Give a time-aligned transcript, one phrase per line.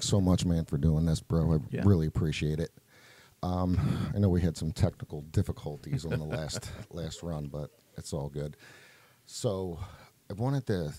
[0.00, 1.52] thanks so much, man, for doing this, bro.
[1.52, 1.82] I Yeah.
[1.84, 2.70] really appreciate it.
[3.42, 3.78] Um,
[4.14, 8.30] I know we had some technical difficulties on the last last run, but it's all
[8.30, 8.56] good.
[9.26, 9.78] So,
[10.30, 10.94] I wanted to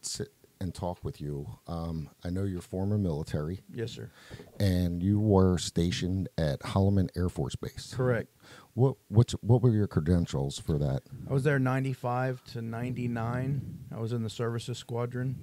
[0.00, 0.28] sit
[0.60, 1.58] and talk with you.
[1.66, 4.10] Um, I know you're former military, Yes, sir.
[4.60, 7.92] and you were stationed at Holloman Air Force Base.
[7.94, 8.30] Correct.
[8.74, 11.02] What what what were your credentials for that?
[11.28, 13.78] I was there 95 to 99.
[13.92, 15.36] I was in the services squadron.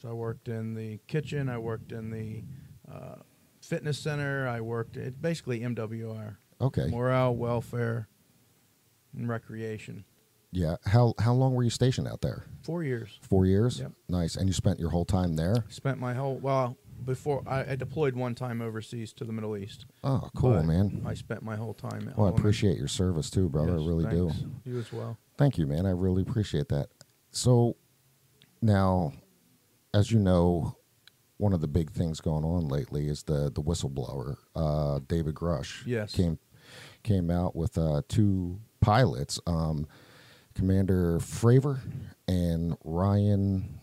[0.00, 1.48] So I worked in the kitchen.
[1.48, 2.44] I worked in the
[2.92, 3.16] uh,
[3.60, 4.46] fitness center.
[4.46, 8.08] I worked at basically MWR Okay, morale, welfare,
[9.16, 10.04] and recreation.
[10.52, 10.76] yeah.
[10.86, 12.44] How how long were you stationed out there?
[12.62, 13.18] Four years.
[13.22, 13.80] Four years.
[13.80, 13.92] Yep.
[14.08, 14.36] Nice.
[14.36, 15.64] And you spent your whole time there.
[15.68, 19.86] Spent my whole, well, before I, I deployed one time overseas to the Middle East.
[20.04, 21.02] Oh, cool, man.
[21.06, 23.74] I spent my whole time at Well, I appreciate your service too, brother.
[23.74, 24.30] I Yes, really do.
[24.64, 25.16] You as well.
[25.36, 25.86] Thank you, man.
[25.86, 26.88] I really appreciate that.
[27.30, 27.76] So,
[28.60, 29.12] now,
[29.94, 30.76] as you know,
[31.36, 35.86] one of the big things going on lately is the the whistleblower, uh, David Grusch.
[35.86, 36.14] Yes.
[36.14, 36.38] came
[37.02, 39.86] came out with uh, two pilots, um,
[40.54, 41.80] Commander Fravor
[42.26, 43.78] and Ryan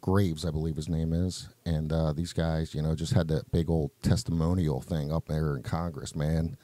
[0.00, 3.50] Graves, I believe his name is, and uh, these guys, you know, just had that
[3.50, 6.56] big old testimonial thing up there in Congress, man.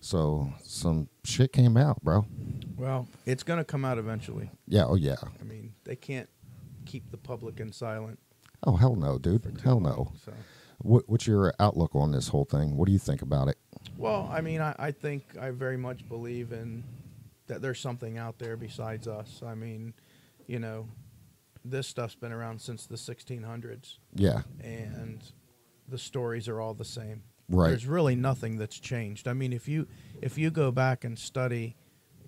[0.00, 2.24] So some shit came out, bro.
[2.76, 4.50] Well, it's going to come out eventually.
[4.66, 4.84] Yeah.
[4.84, 5.16] Oh yeah.
[5.40, 6.28] I mean, they can't
[6.86, 8.18] keep the public in silent.
[8.64, 9.60] Oh hell no, dude.
[9.64, 10.12] Hell long, no.
[10.24, 10.32] So,
[10.78, 12.76] What, what's your outlook on this whole thing?
[12.76, 13.56] What do you think about it?
[13.96, 16.82] well, I mean, I, I think I very much believe in
[17.46, 19.40] that there's something out there besides us.
[19.46, 19.94] I mean,
[20.46, 20.88] you know,
[21.64, 24.42] this stuff's been around since the 1600s, Yeah.
[24.60, 25.22] and
[25.88, 27.22] the stories are all the same.
[27.48, 27.68] Right.
[27.70, 29.26] There's really nothing that's changed.
[29.26, 29.86] I mean, if you
[30.20, 31.76] if you go back and study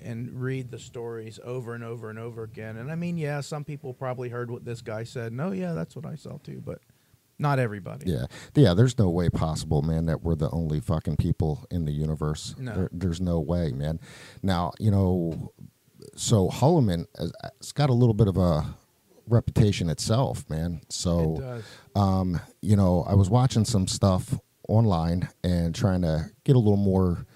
[0.02, 3.64] and read the stories over and over and over again, and I mean, yeah, some
[3.64, 5.32] people probably heard what this guy said.
[5.32, 6.80] No, yeah, that's what I saw too, but
[7.38, 8.10] not everybody.
[8.10, 8.26] Yeah.
[8.54, 8.74] Yeah.
[8.74, 12.54] There's no way possible, man, that we're the only fucking people in the universe.
[12.58, 12.74] No.
[12.74, 13.98] There, there's no way, man.
[14.42, 15.52] Now, you know,
[16.16, 18.74] so Holloman has has got a little bit of a
[19.26, 20.80] reputation itself, man.
[20.82, 21.64] It So, does.
[21.94, 24.38] um, you know, I was watching some stuff
[24.68, 27.26] online and trying to get a little more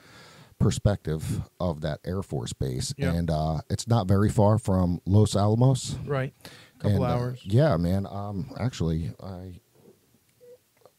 [0.65, 2.95] perspective of that Air Force base.
[2.97, 3.13] Yeah.
[3.13, 5.97] And uh, it's not very far from Los Alamos.
[6.07, 6.33] Right.
[6.79, 7.41] Couple And, uh, hours.
[7.45, 8.07] yeah, man.
[8.07, 9.61] Um, actually, I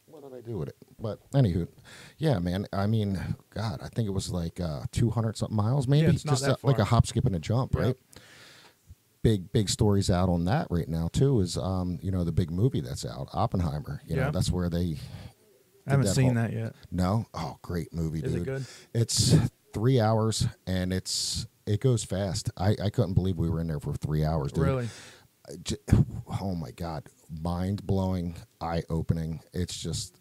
[0.06, 0.76] what did I do with it?
[0.98, 1.68] But anywho,
[2.18, 2.66] yeah, man.
[2.72, 6.06] I mean, God, I think it was like uh, two hundred something miles, maybe.
[6.06, 7.80] it's not Just uh, like a hop, skip, and a jump, Yeah.
[7.82, 7.96] right?
[9.22, 11.40] Big, big stories out on that right now too.
[11.40, 14.00] Is um, you know, the big movie that's out, Oppenheimer.
[14.06, 14.30] You know, Yeah.
[14.30, 14.96] that's where they.
[15.86, 16.74] I haven't that seen whole- that yet.
[16.90, 18.42] No, oh, great movie, Is dude.
[18.42, 18.64] it good?
[18.94, 19.34] It's
[19.76, 22.50] three hours and it's it goes fast.
[22.56, 24.64] I I couldn't believe we were in there for three hours, dude.
[24.64, 24.88] Really?
[25.62, 25.76] j-
[26.42, 27.04] oh my god
[27.42, 30.16] mind blowing eye opening it's just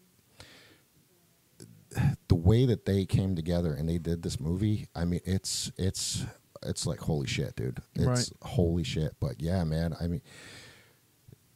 [2.28, 6.26] the way that they came together and they did this movie i mean it's it's
[6.64, 8.30] it's like holy shit dude it's Right.
[8.44, 10.22] holy shit but yeah man i mean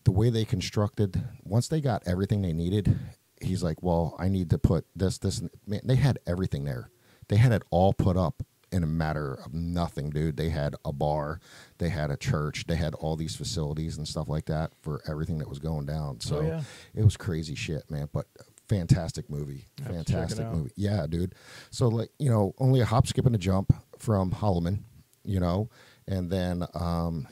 [0.03, 2.97] the way they constructed once they got everything they needed
[3.41, 6.89] he's like well i need to put this this and man they had everything there
[7.29, 10.37] they had it all put up in a matter of nothing dude.
[10.37, 11.39] They had a bar
[11.79, 15.37] they had a church they had all these facilities and stuff like that for everything
[15.39, 16.19] that was going down.
[16.19, 16.61] So Oh, yeah.
[16.93, 18.27] it was crazy shit man but
[18.67, 20.71] fantastic movie I have to check it fantastic movie.
[20.75, 21.33] Yeah dude.
[21.71, 24.83] So like you know only a hop skip and a jump from holloman
[25.25, 25.69] you know
[26.07, 27.27] and then um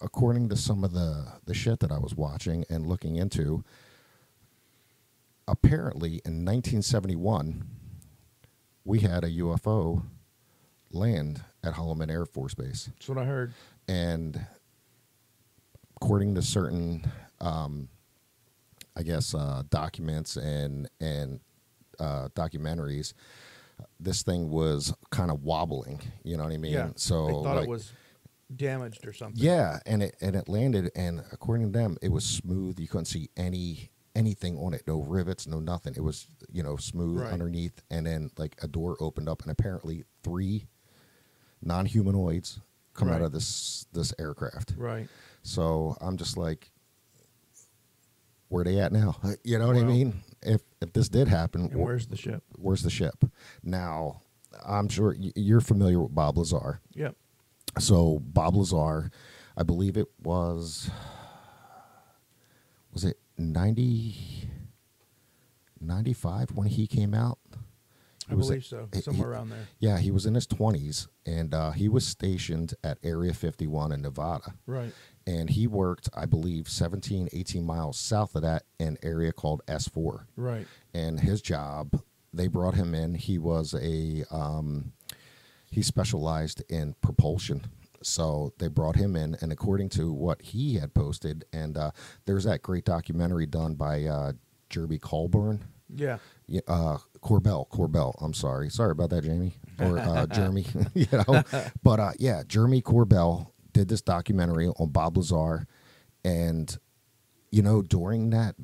[0.00, 3.62] according to some of the the shit that I was watching and looking into,
[5.48, 7.64] apparently in 1971
[8.86, 10.02] we had a UFO
[10.92, 13.52] land at Holloman Air Force Base, That's what I heard.
[13.88, 14.40] and
[16.00, 17.10] according to certain,
[17.40, 17.88] um,
[18.96, 21.40] I guess, uh, documents and and
[21.98, 23.12] uh, documentaries,
[23.98, 26.00] this thing was kind of wobbling.
[26.22, 26.72] You know what I mean?
[26.72, 26.90] yeah.
[26.94, 27.92] So they thought like, it was
[28.54, 29.42] damaged or something.
[29.42, 32.78] yeah, and it and it landed, and according to them, it was smooth.
[32.78, 35.94] You couldn't see any anything on it, no rivets, no nothing.
[35.96, 37.32] It was you know smooth Right.
[37.32, 40.66] underneath, and then like a door opened up, and apparently three
[41.62, 42.60] non-humanoids
[42.94, 44.74] come out of this this aircraft.
[44.76, 45.08] Right.
[45.42, 46.70] So I'm just like,
[48.48, 49.16] where they at now?
[49.44, 50.22] You know what I mean?
[50.42, 52.42] If if this did happen, wh- where's the ship?
[52.56, 53.24] where's the ship?
[53.62, 54.22] Now,
[54.64, 56.80] I'm sure you're familiar with Bob Lazar.
[56.94, 57.14] Yep.
[57.78, 59.10] So Bob Lazar,
[59.56, 60.90] I believe it was
[62.92, 64.48] was it 90
[65.80, 67.38] 95 when he came out?
[68.28, 68.88] I He believe so.
[68.92, 69.68] he- Somewhere around there.
[69.78, 74.02] Yeah, he was in his 20s and uh, he was stationed at Area 51 in
[74.02, 74.54] Nevada.
[74.66, 74.92] Right.
[75.28, 80.24] and he worked, I believe, 17, 18 miles south of that in area called S4.
[80.36, 80.66] Right.
[80.94, 82.00] And his job,
[82.32, 83.14] they brought him in.
[83.14, 84.92] He was a um,
[85.70, 87.66] he specialized in propulsion.
[88.06, 91.90] So they brought him in, and according to what he had posted, and uh,
[92.24, 94.32] there's that great documentary done by uh,
[94.70, 95.64] Jeremy Colburn.
[95.92, 96.18] Yeah.
[96.46, 98.14] Yeah, uh, Corbell, Corbell.
[98.22, 100.66] I'm sorry, sorry about that, Jamie or uh, Jeremy.
[100.94, 101.42] you know,
[101.82, 105.66] but uh, yeah, Jeremy Corbell did this documentary on Bob Lazar,
[106.24, 106.78] and
[107.50, 108.54] you know, during that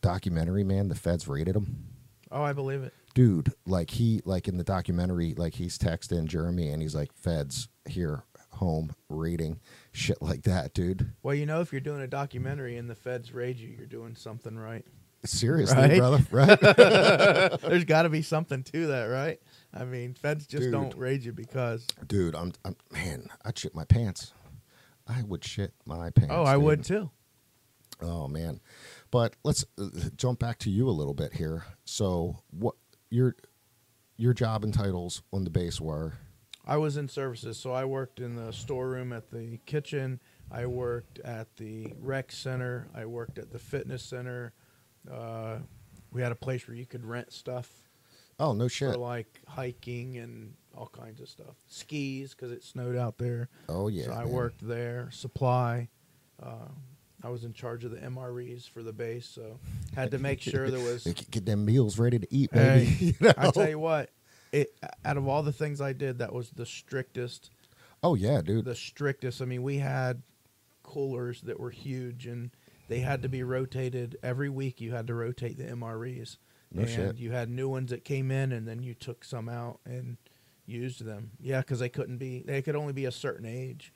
[0.00, 1.86] documentary, man, the feds raided him.
[2.30, 2.94] Oh, I believe it.
[3.14, 7.68] Dude, like he, like in the documentary, like he's texting Jeremy, and he's like, "Feds
[7.88, 8.22] here,
[8.60, 9.58] home, raiding,
[9.92, 13.32] shit like that, dude." Well, you know, if you're doing a documentary and the feds
[13.34, 14.86] raid you, you're doing something right.
[15.24, 15.98] Seriously, Right?
[15.98, 16.58] brother, right?
[17.60, 19.38] There's got to be something to that, right?
[19.74, 20.72] I mean, feds just Dude.
[20.72, 21.86] don't raid you because.
[22.06, 24.32] dude, I'm, I'm, man, I'd shit my pants.
[25.06, 26.32] I would shit my pants.
[26.34, 26.62] Oh, I dude.
[26.62, 27.10] would too.
[28.02, 28.60] Oh man,
[29.10, 31.64] but let's uh, jump back to you a little bit here.
[31.84, 32.76] So, what
[33.10, 33.36] your
[34.16, 36.14] your job and titles on the base were?
[36.70, 40.20] I was in services, so I worked in the storeroom at the kitchen.
[40.52, 42.86] I worked at the rec center.
[42.94, 44.52] I worked at the fitness center.
[45.10, 45.56] Uh,
[46.12, 47.68] we had a place where you could rent stuff
[48.38, 48.92] Oh no shit.
[48.92, 51.56] for like hiking and all kinds of stuff.
[51.66, 53.48] Skis because it snowed out there.
[53.68, 54.04] Oh yeah.
[54.04, 54.30] so I man.
[54.30, 55.08] worked there.
[55.10, 55.88] Supply.
[56.40, 56.68] Uh,
[57.22, 59.58] I was in charge of the MREs for the base, so
[59.96, 61.02] had to make sure there was.
[61.30, 62.84] Get them meals ready to eat, baby.
[62.84, 63.32] Hey, you know?
[63.36, 64.10] I tell you what,
[64.52, 64.74] it
[65.04, 67.50] out of all the things I did, that was the strictest.
[68.02, 68.64] oh yeah, dude.
[68.64, 69.40] The strictest.
[69.42, 70.22] I mean, we had
[70.82, 72.50] coolers that were huge, and
[72.88, 74.80] they had to be rotated every week.
[74.80, 76.36] You had to rotate the MREs,
[76.72, 77.16] No and shit.
[77.18, 80.16] you had new ones that came in, and then you took some out and
[80.66, 81.30] used them.
[81.40, 82.42] Yeah, because they couldn't be.
[82.44, 83.92] They could only be a certain age.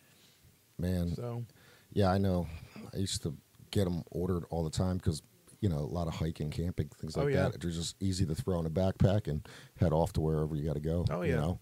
[0.78, 1.44] Man, So
[1.92, 2.46] yeah, I know.
[2.92, 3.34] I used to
[3.70, 5.22] get them ordered all the time because
[5.64, 7.48] you know a lot of hiking, camping, things like Oh, like yeah.
[7.48, 7.58] that.
[7.62, 9.48] They're just easy to throw in a backpack and
[9.80, 11.06] head off to wherever you got to go.
[11.10, 11.30] Oh, yeah.
[11.30, 11.58] You know?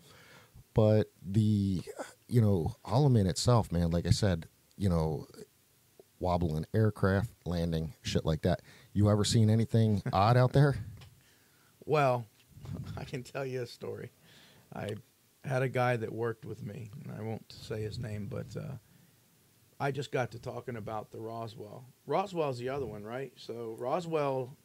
[0.75, 1.83] But the
[2.27, 3.93] you know Holloman itself, man.
[3.93, 5.27] Like I said, you know,
[6.19, 8.61] wobbling aircraft landing, shit like that.
[8.93, 10.75] You ever seen anything odd out there?
[11.85, 12.25] Well,
[12.97, 14.11] I can tell you a story.
[14.75, 14.95] I
[15.45, 18.73] had a guy that worked with me, and I won't say his name, but uh,
[19.83, 21.85] I just got to talking about the Roswell.
[22.07, 23.33] Roswell's the other one, right?
[23.35, 24.57] So Roswell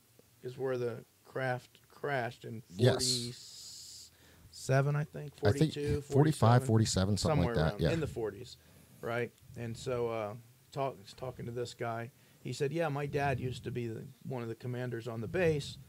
[0.43, 4.11] is where the craft crashed in Yes.
[4.51, 7.79] 47, I think, I think 45, 47, 47, something like that.
[7.79, 7.93] Yeah.
[7.93, 8.57] in the 40s,
[9.01, 9.31] right?
[9.55, 10.33] And so, uh,
[10.71, 12.11] talk, talking to this guy,
[12.41, 15.27] he said, "Yeah, my dad used to be the, one of the commanders on the
[15.27, 15.79] base,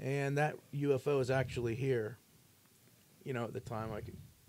[0.00, 2.18] and that UFO is actually here."
[3.24, 4.02] You know, at the time, I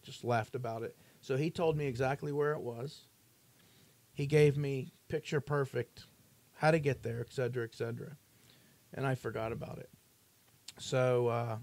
[0.03, 0.95] just laughed about it.
[1.19, 3.07] So he told me exactly where it was.
[4.13, 6.05] He gave me picture perfect
[6.57, 8.15] how to get there, et cetera, et cetera,
[8.93, 9.89] and I forgot about it.
[10.79, 11.57] So uh,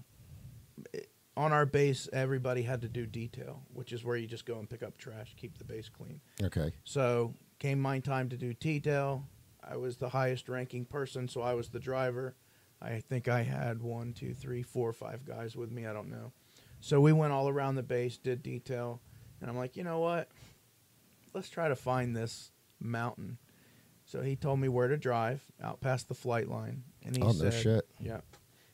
[0.93, 1.07] it-
[1.37, 4.69] on our base, everybody had to do detail, which is where you just go and
[4.69, 6.19] pick up trash, keep the base clean.
[6.43, 6.73] Okay.
[6.83, 9.25] So came my time to do detail.
[9.63, 12.35] I was the highest ranking person, so I was the driver.
[12.81, 15.85] I think I had one, two, three, four, five guys with me.
[15.85, 16.33] I don't know.
[16.81, 18.99] So we went all around the base, did detail,
[19.39, 20.29] and I'm like, you know what?
[21.33, 23.37] Let's try to find this mountain.
[24.05, 27.27] So he told me where to drive out past the flight line, and he Oh,
[27.27, 27.87] no said, shit.
[27.99, 28.21] Yeah,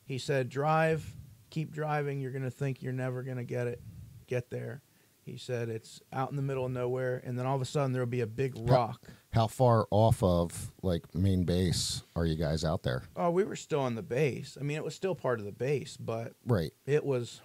[0.04, 1.14] he said, drive,
[1.50, 2.20] keep driving.
[2.20, 3.80] You're gonna think you're never gonna get it,
[4.26, 4.82] get there.
[5.24, 7.92] He said it's out in the middle of nowhere, and then all of a sudden
[7.92, 9.06] there'll be a big rock.
[9.32, 13.04] How far off of like main base are you guys out there?
[13.14, 14.56] Oh, we were still on the base.
[14.58, 16.72] I mean, it was still part of the base, but Right.
[16.86, 17.42] it was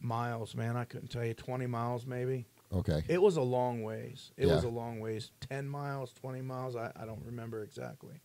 [0.00, 0.76] miles, man.
[0.76, 2.46] I couldn't tell you, twenty miles maybe.
[2.72, 3.02] Okay.
[3.08, 4.30] It was a long ways.
[4.36, 5.32] It was a long ways.
[5.40, 6.76] Ten miles, twenty miles.
[6.76, 8.20] I, I don't remember exactly.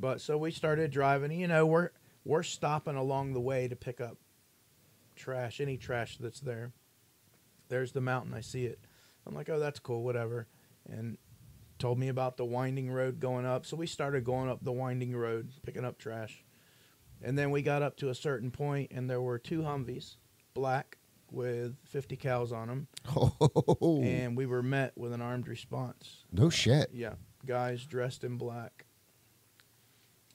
[0.00, 1.30] But so we started driving.
[1.30, 1.90] You know, we're
[2.24, 4.18] we're stopping along the way to pick up
[5.14, 6.72] trash, any trash that's there.
[7.68, 8.34] There's the mountain.
[8.34, 8.80] I see it.
[9.26, 10.46] I'm like, oh, that's cool, whatever.
[10.88, 11.18] And
[11.78, 13.66] told me about the winding road going up.
[13.66, 16.44] So we started going up the winding road, picking up trash.
[17.22, 20.16] And then we got up to a certain point, and there were two Humvees,
[20.54, 20.98] black,
[21.36, 26.24] with 50 cals on them Oh, and we were met with an armed response.
[26.32, 26.90] no shit.
[26.92, 27.14] Yeah,
[27.44, 28.86] guys dressed in black.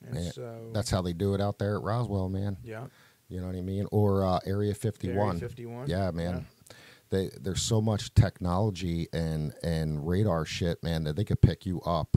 [0.04, 2.56] And Man, so That's how they do it out there at Roswell, man.
[2.64, 2.86] yeah,
[3.28, 3.86] You know what I mean?
[3.92, 5.16] Or uh, Area 51.
[5.36, 5.88] Area 51.
[5.88, 6.46] Yeah, man.
[7.10, 11.80] They there's so much technology and and radar shit, man, that they could pick you
[11.82, 12.16] up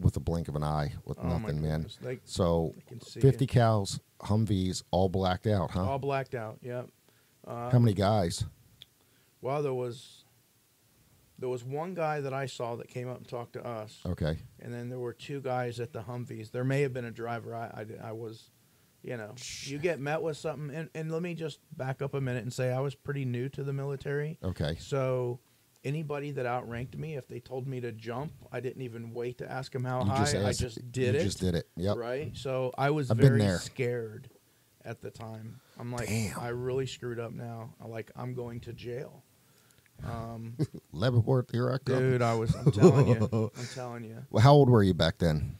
[0.00, 1.88] with a blink of an eye with Oh nothing, man.
[2.00, 3.50] They, So they 50 it.
[3.50, 5.84] cals, Humvees, all blacked out, huh?
[5.90, 6.58] all blacked out.
[6.62, 6.88] Yep.
[7.46, 8.44] Uh, How many guys?
[9.40, 10.24] Well, there was
[11.38, 14.38] There was one guy that I saw that came up and talked to us, Okay.
[14.60, 16.50] and then there were two guys at the Humvees.
[16.52, 17.54] There may have been a driver.
[17.54, 18.50] I, I, I was,
[19.02, 19.34] you know,
[19.64, 20.74] you get met with something.
[20.74, 23.48] And, and let me just back up a minute and say I was pretty new
[23.50, 24.38] to the military.
[24.44, 24.76] Okay.
[24.78, 25.40] So
[25.82, 29.50] anybody that outranked me, if they told me to jump, I didn't even wait to
[29.50, 30.18] ask them how You high.
[30.18, 31.24] just I just did you it.
[31.24, 31.68] just did it.
[31.76, 31.96] Yep.
[31.96, 32.34] Right.
[32.36, 33.58] So I was I've been very there.
[33.58, 34.30] scared
[34.84, 35.60] at the time.
[35.78, 36.38] I'm like, Damn.
[36.38, 37.74] I really screwed up now.
[37.82, 39.22] I like I'm going to jail.
[40.04, 40.56] Um,
[40.92, 41.98] Leavenworth, here I come.
[41.98, 42.54] dude, I was.
[42.54, 43.50] I'm telling you.
[43.58, 44.18] I'm telling you.
[44.30, 45.56] Well, how old were you back then?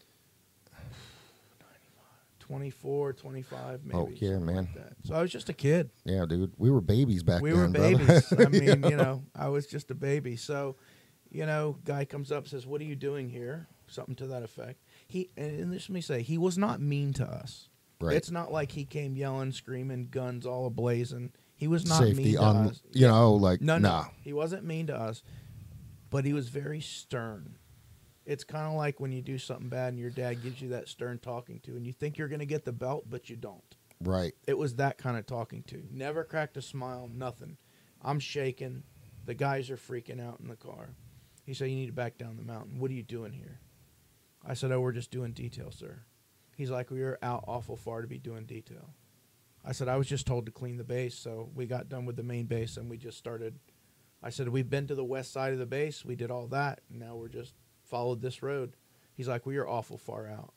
[2.40, 3.98] 24, 25, maybe.
[3.98, 4.56] Oh, yeah, man.
[4.56, 4.92] Like that.
[5.04, 5.88] So I was just a kid.
[6.04, 6.52] Yeah, dude.
[6.58, 7.72] We were babies back we then.
[7.72, 8.32] We were babies.
[8.32, 10.36] I mean, you know, I was just a baby.
[10.36, 10.76] So,
[11.30, 14.82] you know, guy comes up says, "What are you doing here?" Something to that effect.
[15.08, 17.70] He and let me say, he was not mean to us.
[18.04, 18.16] Right.
[18.16, 21.30] It's not like he came yelling, screaming, guns all ablazing.
[21.56, 22.82] He was not Safety mean to on, us.
[22.92, 24.02] you know, like No, nah.
[24.02, 25.22] no, he wasn't mean to us,
[26.10, 27.58] but he was very stern.
[28.26, 30.88] It's kind of like when you do something bad and your dad gives you that
[30.88, 33.76] stern talking to, and you think you're going to get the belt, but you don't.
[34.00, 34.32] Right.
[34.46, 35.82] It was that kind of talking to.
[35.90, 37.56] Never cracked a smile, nothing.
[38.02, 38.82] I'm shaking.
[39.26, 40.90] The guys are freaking out in the car.
[41.44, 42.78] He said, You need to back down the mountain.
[42.78, 43.60] What are you doing here?
[44.46, 46.00] I said, Oh, we're just doing detail, sir.
[46.56, 48.90] He's like, We are out awful far to be doing detail.
[49.64, 51.14] I said, I was just told to clean the base.
[51.14, 53.58] So we got done with the main base and we just started.
[54.22, 56.04] I said, We've been to the west side of the base.
[56.04, 56.80] We did all that.
[56.90, 58.76] And now we're just followed this road.
[59.14, 60.52] He's like, We are awful far out.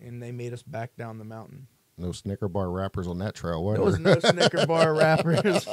[0.00, 1.66] And they made us back down the mountain.
[2.00, 3.64] No Snicker bar wrappers on that trail.
[3.64, 3.74] What?
[3.74, 5.66] There was no Snicker bar wrappers.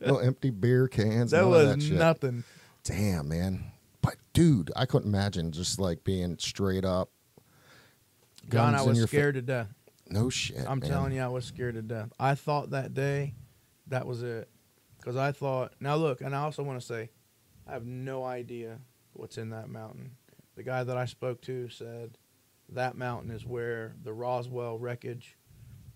[0.00, 1.30] no empty beer cans.
[1.30, 2.44] that was that nothing.
[2.84, 3.64] Damn, man.
[4.02, 7.10] But dude, I couldn't imagine just like being straight up.
[8.50, 9.68] John, guns I was scared to death.
[10.08, 10.64] no shit.
[10.68, 10.90] I'm man.
[10.90, 12.12] telling you, I was scared to death.
[12.18, 13.34] I thought that day,
[13.88, 14.48] that was it,
[14.98, 15.74] because I thought.
[15.80, 17.10] Now look, and I also want to say,
[17.66, 18.78] I have no idea
[19.12, 20.12] what's in that mountain.
[20.56, 22.18] The guy that I spoke to said
[22.68, 25.36] that mountain is where the Roswell wreckage.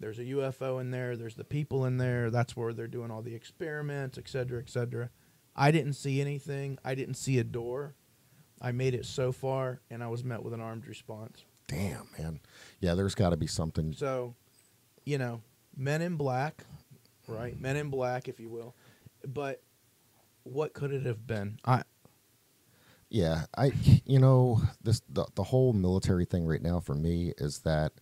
[0.00, 1.16] There's a UFO in there.
[1.16, 2.30] There's the people in there.
[2.30, 5.10] That's where they're doing all the experiments, et cetera, et cetera.
[5.56, 6.78] I didn't see anything.
[6.84, 7.94] I didn't see a door.
[8.60, 11.44] I made it so far, and I was met with an armed response.
[11.68, 12.40] Damn, man.
[12.80, 13.92] Yeah, there's got to be something.
[13.92, 14.34] So,
[15.04, 15.42] you know,
[15.76, 16.64] Men in Black,
[17.28, 17.58] right?
[17.60, 18.74] Men in Black, if you will.
[19.24, 19.62] But
[20.42, 21.60] what could it have been?
[21.64, 21.82] I
[23.10, 23.72] Yeah, I
[24.04, 27.92] you know this the the whole military thing right now for me is that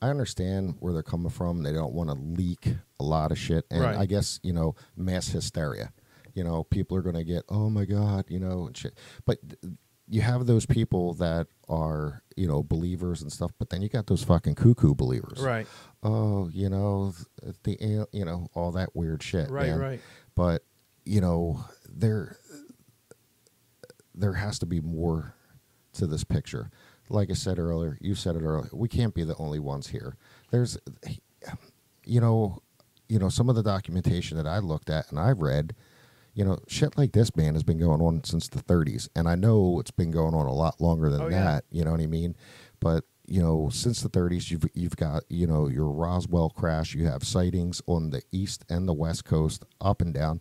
[0.00, 1.62] I understand where they're coming from.
[1.62, 3.96] They don't want to leak a lot of shit, and Right.
[3.98, 5.92] I guess you know mass hysteria.
[6.34, 8.98] You know, people are going to get oh my god, you know, and shit.
[9.26, 9.74] But th-
[10.08, 14.06] you have those people that are you know believers and stuff, but then you got
[14.06, 15.40] those fucking cuckoo believers.
[15.40, 15.66] right,
[16.02, 17.14] Oh, you know
[17.62, 19.50] the you know all that weird shit.
[19.50, 20.00] right, man right.
[20.34, 20.62] but
[21.04, 22.36] you know there
[24.14, 25.34] there has to be more
[25.94, 26.70] to this picture
[27.08, 30.16] like i said earlier you said it earlier we can't be the only ones here
[30.50, 30.78] there's
[32.04, 32.62] you know
[33.08, 35.74] you know some of the documentation that i looked at and I've read
[36.34, 39.34] you know shit like this man has been going on since the 30s and i
[39.34, 41.44] know it's been going on a lot longer than Oh, yeah.
[41.44, 42.34] that you know what i mean?
[42.80, 47.06] But you know since the 30s you've you've got you know your Roswell crash you
[47.06, 50.40] have sightings on the east and the west coast up and down.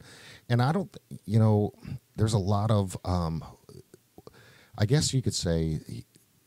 [0.49, 0.95] And i don't
[1.25, 1.73] you know
[2.15, 3.43] there's a lot of um
[4.77, 5.79] i guess you could say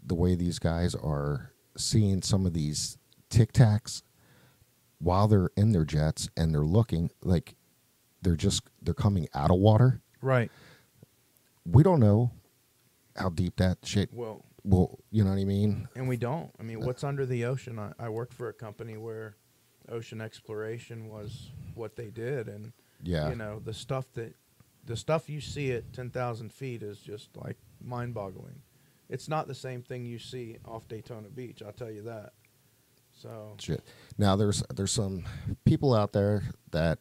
[0.04, 2.98] the way these guys are seeing some of these
[3.30, 4.02] tic tacs
[4.98, 7.54] while they're in their jets and they're looking like
[8.24, 10.50] they're just they're coming out of water Right.
[11.64, 12.30] we don't know
[13.16, 16.50] how deep that shit Well, will you know what i mean and we don't.
[16.58, 17.78] I mean, uh, what's under the ocean?
[17.78, 19.36] I, I worked for a company where
[19.88, 24.34] ocean exploration was what they did, and yeah you know the stuff that
[24.86, 28.60] the stuff you see at 10,000 feet is just like mind-boggling.
[29.08, 31.62] It's not the same thing you see off Daytona Beach.
[31.64, 32.32] I'll tell you that.
[33.12, 33.82] So shit.
[34.18, 35.24] Now there's there's some
[35.64, 36.98] people out there that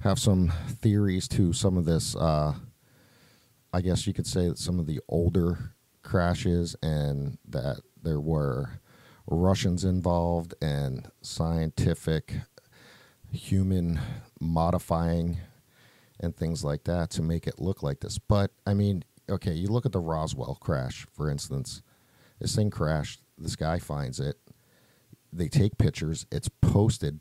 [0.00, 2.16] have some theories to some of this.
[2.16, 2.54] Uh,
[3.72, 8.80] I guess you could say that some of the older crashes and that there were
[9.26, 12.34] Russians involved and scientific
[13.30, 14.00] human
[14.40, 15.38] modifying
[16.18, 18.18] and things like that to make it look like this.
[18.18, 21.82] But I mean, okay, you look at the Roswell crash, for instance.
[22.40, 23.20] This thing crashed.
[23.38, 24.36] This guy finds it.
[25.32, 26.26] They take pictures.
[26.32, 27.20] It's posted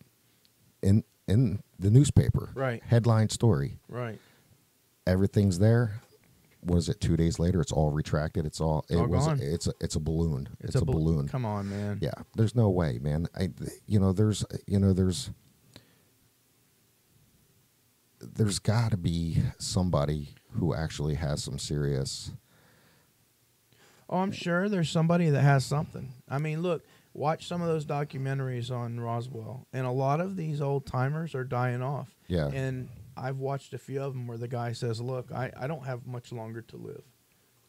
[0.82, 2.50] in in the newspaper.
[2.54, 2.82] Right.
[2.84, 3.78] Headline story.
[3.88, 4.20] right.
[5.08, 6.02] Everything's there.
[6.62, 7.00] What is it?
[7.02, 8.46] Two days later, it's all retracted.
[8.46, 8.86] It's all.
[8.90, 9.26] It all was.
[9.26, 9.40] gone.
[9.42, 9.74] It's a.
[9.80, 10.50] It's a balloon.
[10.60, 11.28] It's, a, bal- balloon.
[11.28, 11.98] Come on, man.
[12.02, 13.28] Yeah, there's no way, man.
[13.36, 13.50] I,
[13.88, 15.32] you know, there's, you know, there's,
[18.20, 22.32] there's got to be somebody who actually has some serious.
[24.10, 26.12] Oh, I'm sure there's somebody that has something.
[26.28, 26.84] I mean, look,
[27.20, 31.44] watch some of those documentaries on Roswell, and a lot of these old timers are
[31.44, 32.16] dying off.
[32.28, 32.48] Yeah.
[32.48, 35.86] And I've watched a few of them where the guy says, "Look, I, I don't
[35.86, 37.04] have much longer to live.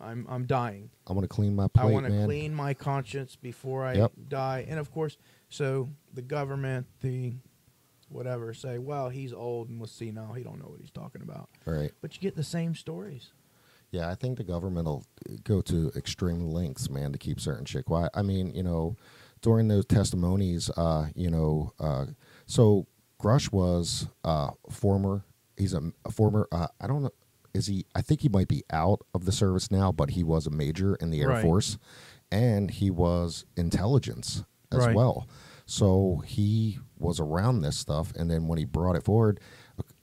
[0.01, 0.91] I'm I'm dying.
[1.07, 1.83] I want to clean my plate.
[1.83, 4.13] I want to clean my conscience before I Yep.
[4.29, 5.17] die." And of course,
[5.49, 7.35] so the government, the
[8.09, 10.33] whatever, say, "Well, he's old and was senile.
[10.33, 11.91] He don't know what he's talking about." Right.
[12.01, 13.33] But you get the same stories.
[13.91, 15.05] Yeah, I think the government will
[15.43, 18.13] go to extreme lengths, man, to keep certain shit quiet.
[18.15, 18.97] I mean, you know,
[19.43, 22.07] during those testimonies, uh, you know, uh,
[22.47, 22.87] so
[23.21, 25.25] Grusch was uh, former.
[25.57, 26.49] He's a, a former.
[26.53, 27.11] Uh, I don't know.
[27.53, 27.85] Is he?
[27.95, 30.95] I think he might be out of the service now, but he was a major
[30.97, 31.43] in the Air Right.
[31.43, 31.79] Force,
[32.31, 34.95] and he was intelligence as Right.
[34.95, 35.29] well.
[35.67, 39.41] So he was around this stuff, and then when he brought it forward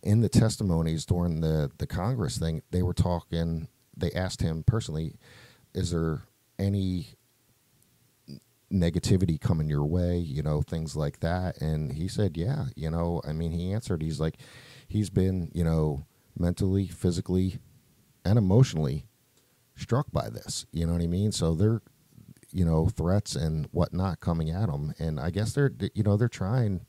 [0.03, 3.67] in the testimonies during the the Congress thing, they were talking.
[3.95, 5.15] They asked him personally,
[5.73, 6.23] "Is there
[6.59, 7.15] any
[8.71, 10.17] negativity coming your way?
[10.17, 14.01] You know, things like that." And he said, "Yeah." You know, I mean, he answered.
[14.01, 14.37] He's like,
[14.87, 16.05] he's been, you know,
[16.37, 17.59] mentally, physically,
[18.23, 19.05] and emotionally
[19.75, 20.65] struck by this.
[20.71, 21.31] You know what I mean?
[21.31, 21.81] So they're,
[22.51, 26.27] you know, threats and whatnot coming at them, and I guess they're, you know, they're
[26.27, 26.85] trying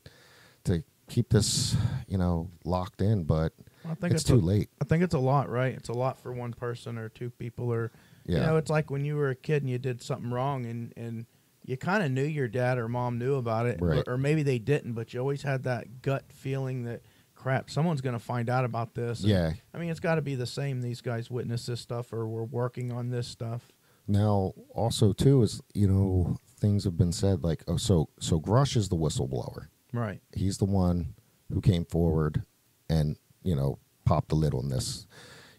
[0.65, 1.75] to keep this,
[2.07, 3.53] you know, locked in, but
[3.85, 4.69] I think it's it's too a- late.
[4.81, 5.73] I think it's a lot, right?
[5.73, 7.91] It's a lot for one person or two people, or
[8.25, 10.93] you know, it's like when you were a kid and you did something wrong, and
[10.95, 11.25] and
[11.69, 14.03] you kind of knew your dad or mom knew about it, Right.
[14.07, 17.01] or, or maybe they didn't, but you always had that gut feeling that
[17.35, 19.21] crap, someone's going to find out about this.
[19.21, 19.53] And, Yeah.
[19.73, 20.81] I mean, it's got to be the same.
[20.81, 23.71] These guys witnessed this stuff, or were working on this stuff.
[24.07, 28.75] Now, also too is you know things have been said like oh so so Grusch
[28.75, 29.67] is the whistleblower.
[29.93, 30.19] Right.
[30.33, 31.13] He's the one
[31.53, 32.43] who came forward
[32.89, 35.05] and you know popped the lid on this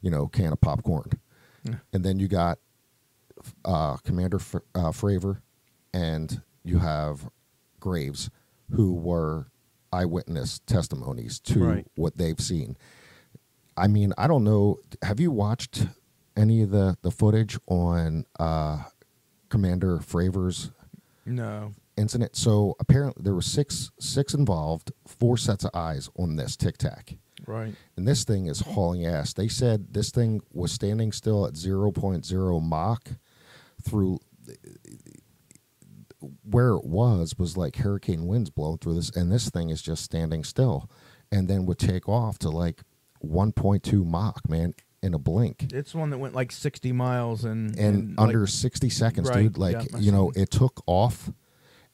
[0.02, 1.10] you know can of popcorn,
[1.62, 1.76] Yeah.
[1.92, 2.58] and then you got
[3.64, 5.40] uh, Commander F- uh, Fravor,
[5.92, 7.28] and you have
[7.80, 8.30] Graves,
[8.72, 9.46] who were
[9.92, 11.86] eyewitness testimonies to Right.
[11.96, 12.76] what they've seen.
[13.76, 14.78] I mean, I don't know.
[15.02, 15.86] Have you watched
[16.36, 18.84] any of the the footage on uh,
[19.48, 20.70] Commander Fravor's
[21.26, 21.72] No.
[21.96, 22.36] incident?
[22.36, 27.16] So apparently, there were six six involved, four sets of eyes on this Tic Tac,
[27.46, 27.74] Right.
[27.96, 29.32] and this thing is hauling ass.
[29.32, 33.08] They said this thing was standing still at 0.0 Mach
[33.82, 34.20] through
[36.43, 40.02] where it was was like hurricane winds blowing through this, and this thing is just
[40.04, 40.89] standing still,
[41.33, 42.83] and then would take off to like
[43.25, 45.73] 1.2 Mach, man, in a blink.
[45.73, 49.59] It's one that went like sixty miles and And like- under 60 seconds, Right, dude,
[49.59, 51.30] like, yeah, you know, it took off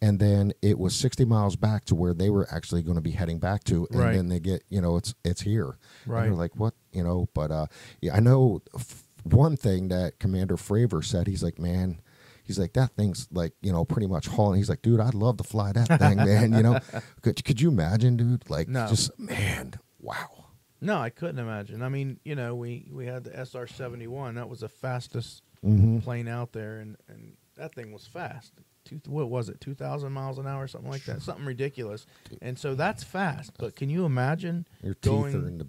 [0.02, 3.12] and then it was 60 miles back to where they were actually going to be
[3.12, 4.14] heading back to and Right.
[4.14, 6.24] then they get you know it's it's here and Right.
[6.24, 7.66] they're like what you know but uh
[8.02, 12.00] yeah i know f- one thing that commander fravor said he's like man
[12.46, 15.36] he's like that thing's like you know pretty much hauling he's like dude i'd love
[15.36, 16.78] to fly that thing man you know
[17.22, 18.86] could, could you imagine dude like No.
[18.88, 20.44] just man wow
[20.80, 21.82] No, I couldn't imagine.
[21.82, 24.34] I mean, you know, we we had the SR seventy one.
[24.34, 28.52] That was the fastest hmm plane out there, and and that thing was fast.
[28.84, 29.58] Two, what was it?
[29.60, 32.06] Two thousand miles an hour, something like that, something ridiculous.
[32.42, 33.52] And so that's fast.
[33.58, 35.34] But can you imagine your teeth going?
[35.34, 35.68] are in the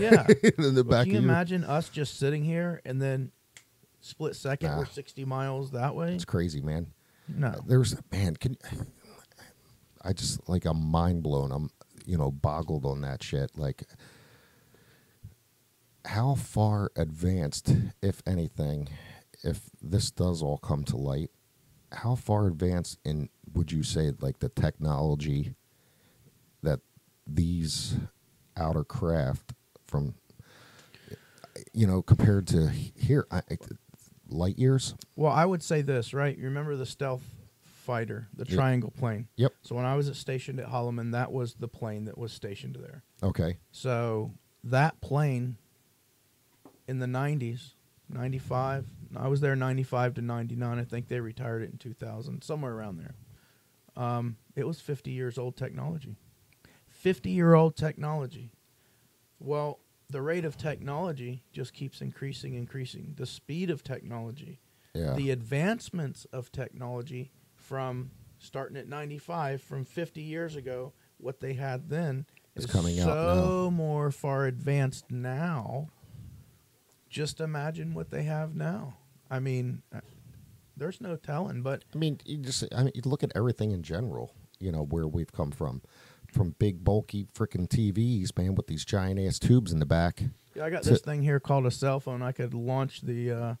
[0.00, 0.26] yeah.
[0.58, 3.30] in the back can you imagine us just sitting here and then
[4.06, 4.78] split second Nah.
[4.78, 6.14] we're sixty miles that way?
[6.14, 6.86] it's crazy man
[7.28, 7.54] No.
[7.66, 8.56] there's man can
[10.02, 11.70] i just like i'm mind blown i'm
[12.06, 13.82] you know boggled on that shit like
[16.04, 18.88] how far advanced if anything
[19.42, 21.30] if this does all come to light
[21.92, 25.54] how far advanced in would you say like the technology
[26.62, 26.80] that
[27.26, 27.96] these
[28.56, 29.52] outer craft
[29.86, 30.14] from
[31.72, 33.42] you know compared to here I-
[34.28, 36.36] light years Well, I would say this, right?
[36.36, 37.22] You remember the stealth
[37.62, 38.56] fighter, the Yeah.
[38.56, 39.28] triangle plane?
[39.36, 39.52] Yep.
[39.62, 43.04] So when I was stationed at Holloman, that was the plane that was stationed there.
[43.22, 44.32] okay So
[44.64, 45.56] that plane
[46.88, 47.74] in the 90s,
[48.08, 48.86] 95,
[49.16, 50.78] I was there 95 to 99.
[50.78, 53.14] I think they retired it in 2000, somewhere around there.
[53.96, 56.16] Um, it was 50 years old technology.
[56.88, 58.52] 50 year old technology.
[59.38, 59.80] Well,
[60.10, 63.14] the rate of technology just keeps increasing, increasing.
[63.16, 64.60] The speed of technology,
[64.96, 71.54] yeah the advancements of technology from starting at 95 from 50 years ago what they
[71.54, 75.88] had then It's is coming out so more far advanced now
[77.08, 78.96] just imagine what they have now
[79.30, 80.00] i mean uh,
[80.76, 83.82] there's no telling but I mean, you just I mean, you look at everything in
[83.82, 84.34] general.
[84.58, 85.82] You know where we've come from,
[86.32, 90.22] from big bulky freaking TVs, man, with these giant ass tubes in the back.
[90.54, 92.22] Yeah, I got to- this thing here called a cell phone.
[92.22, 93.54] I could launch the, uh,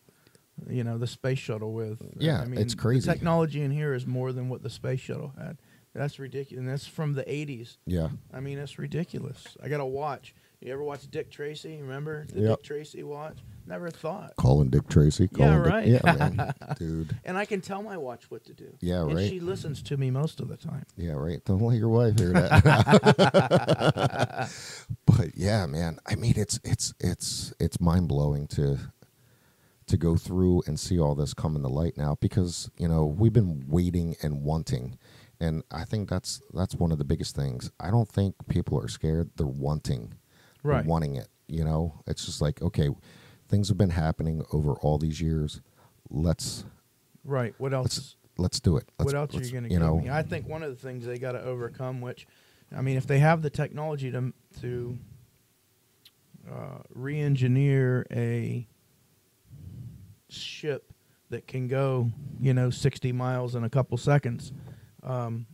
[0.68, 2.02] you know, the space shuttle with.
[2.18, 3.06] Yeah, I mean, it's crazy.
[3.06, 5.58] The technology in here is more than what the space shuttle had.
[5.94, 6.60] That's ridiculous.
[6.60, 7.78] And that's from the '80s.
[7.86, 8.08] Yeah.
[8.32, 9.56] I mean, that's ridiculous.
[9.62, 10.34] I got a watch.
[10.60, 11.80] You ever watch Dick Tracy?
[11.80, 12.58] Remember the Yep.
[12.58, 13.38] Dick Tracy watch?
[13.66, 14.34] Never thought.
[14.36, 15.28] Calling Dick Tracy.
[15.32, 15.86] Yeah, Calling Dick- right.
[15.86, 16.54] yeah, man.
[16.78, 17.16] Dude.
[17.24, 18.72] And I can tell my watch what to do.
[18.80, 19.28] Yeah, and right.
[19.28, 20.86] she listens to me most of the time.
[20.96, 21.44] Yeah, right.
[21.44, 22.62] Don't let your wife hear that.
[25.06, 25.98] but yeah, man.
[26.06, 28.78] I mean, it's it's it's it's mind blowing to
[29.88, 33.32] to go through and see all this come into light now because you know we've
[33.32, 34.96] been waiting and wanting,
[35.40, 37.70] and I think that's that's one of the biggest things.
[37.80, 40.14] I don't think people are scared; they're wanting,
[40.62, 40.84] Right.
[40.84, 41.28] wanting it.
[41.48, 42.90] You know, it's just like okay,
[43.48, 45.60] things have been happening over all these years.
[46.10, 46.64] Let's
[47.26, 47.54] Right.
[47.58, 47.84] What else?
[47.84, 48.88] let's let's do it.
[48.98, 50.10] Let's, what else are you going to you give know, me?
[50.10, 52.26] I think one of the things they got to overcome, which,
[52.74, 54.98] I mean, if they have the technology to to
[56.50, 58.66] uh, re-engineer a
[60.28, 60.92] ship
[61.30, 64.52] that can go, you know, sixty miles in a couple seconds,
[65.02, 65.46] um,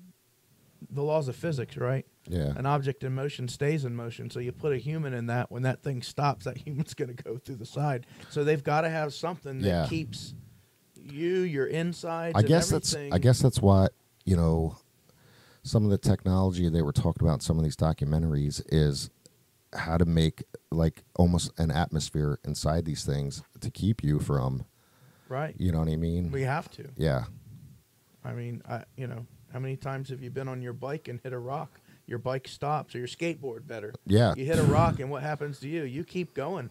[0.92, 2.04] the laws of physics, right?
[2.28, 2.52] yeah.
[2.56, 4.30] An object in motion stays in motion.
[4.30, 5.50] So you put a human in that.
[5.50, 8.06] When that thing stops, that human's going to go through the side.
[8.30, 9.86] So they've got to have something that Yeah.
[9.88, 10.34] keeps
[10.94, 12.34] you, your insides.
[12.36, 12.94] I guess that's.
[12.94, 13.92] I guess that's what
[14.24, 14.76] you know.
[15.64, 19.10] Some of the technology they were talking about in some of these documentaries is
[19.72, 24.64] how to make like almost an atmosphere inside these things to keep you from.
[25.28, 25.54] Right.
[25.58, 26.30] You know what I mean?
[26.32, 26.88] We have to.
[26.96, 27.24] yeah.
[28.24, 31.20] I mean, I you know, how many times have you been on your bike and
[31.22, 31.80] hit a rock?
[32.06, 33.94] Your bike stops, or your skateboard better.
[34.06, 34.34] Yeah.
[34.36, 35.84] You hit a rock, and what happens to you?
[35.84, 36.70] You keep going.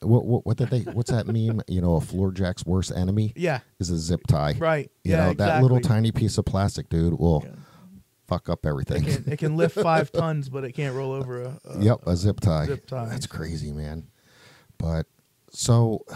[0.00, 0.80] What, what what did they?
[0.80, 1.60] What's that meme?
[1.68, 3.60] You know, a floor jack's worst enemy Yeah.
[3.78, 4.54] is a zip tie.
[4.58, 4.90] Right.
[5.04, 5.26] You yeah.
[5.26, 7.52] know that little tiny piece of plastic, dude, will Yeah.
[8.26, 9.04] fuck up It everything.
[9.04, 11.58] can, it can lift five tons, but it can't roll over a.
[11.66, 12.64] a yep, a zip tie.
[12.66, 13.06] zip tie.
[13.10, 14.06] That's crazy, man.
[14.78, 15.06] But
[15.50, 16.06] so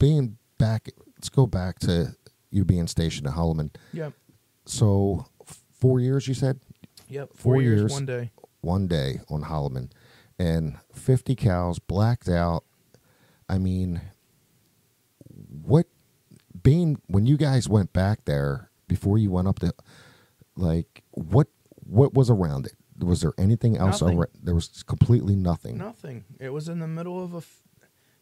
[0.00, 2.16] being back, let's go back to
[2.50, 3.70] you being stationed at Holloman.
[3.92, 4.12] Yep.
[4.68, 5.26] So
[5.72, 6.60] four years, you said,
[7.08, 7.30] Yep.
[7.34, 7.92] Four Four, years, years.
[7.92, 8.30] one day.
[8.60, 9.90] one day on Holloman,
[10.38, 12.64] and fifty cals blacked out.
[13.48, 14.02] I mean,
[15.62, 15.86] what
[16.62, 19.72] being when you guys went back there before you went up to,
[20.56, 21.46] like what
[21.84, 22.74] what was around it?
[23.02, 24.02] Was there anything else?
[24.02, 24.18] Nothing.
[24.18, 25.78] Around, there was completely nothing.
[25.78, 26.24] Nothing.
[26.38, 27.38] It was in the middle of a.
[27.38, 27.62] F-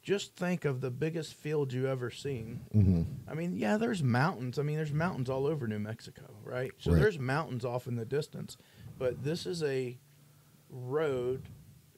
[0.07, 2.61] just think of the biggest field you ever seen.
[2.73, 4.57] hmm I mean, yeah, there's mountains.
[4.57, 6.71] I mean, there's mountains all over New Mexico, right?
[6.79, 7.01] So Right.
[7.01, 8.57] there's mountains off in the distance,
[8.99, 9.99] but this is a
[10.71, 11.49] road.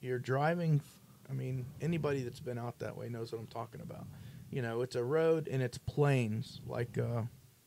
[0.01, 0.81] You're driving.
[1.29, 4.07] I mean, anybody that's been out that way knows what I'm talking about.
[4.51, 7.25] You know, it's a road and it's plains, like uh,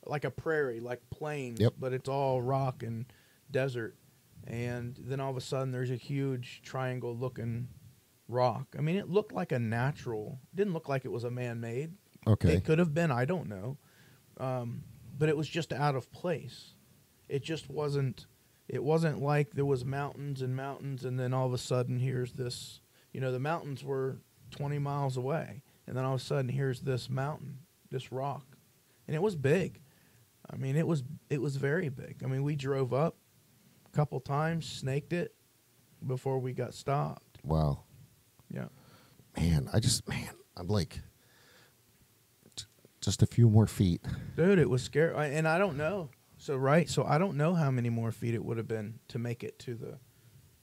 [0.07, 1.73] like a prairie, like plains, Yep.
[1.79, 3.05] but it's all rock and
[3.51, 3.95] desert.
[4.47, 7.67] And then all of a sudden, there's a huge triangle-looking
[8.31, 8.75] rock.
[8.77, 10.39] I mean, it looked like a natural.
[10.55, 11.93] Didn't look like it was a man-made.
[12.27, 12.53] Okay.
[12.53, 13.11] It could have been.
[13.11, 13.77] I don't know.
[14.37, 14.83] Um,
[15.17, 16.73] but it was just out of place.
[17.29, 18.25] It just wasn't.
[18.67, 22.33] It wasn't like there was mountains and mountains, and then all of a sudden here's
[22.33, 22.79] this.
[23.11, 24.19] You know, the mountains were
[24.51, 28.57] 20 miles away, and then all of a sudden here's this mountain, this rock,
[29.07, 29.81] and it was big.
[30.49, 32.21] I mean, it was it was very big.
[32.23, 33.17] I mean, we drove up
[33.85, 35.35] a couple times, snaked it
[36.05, 37.39] before we got stopped.
[37.43, 37.83] wow,
[38.53, 38.67] Yeah.
[39.37, 40.99] man, I just man, I'm like
[43.01, 44.01] just a few more feet.
[44.35, 46.09] Dude, it was scary, I- and I don't know.
[46.37, 49.19] So right, so I don't know how many more feet it would have been to
[49.19, 49.99] make it to the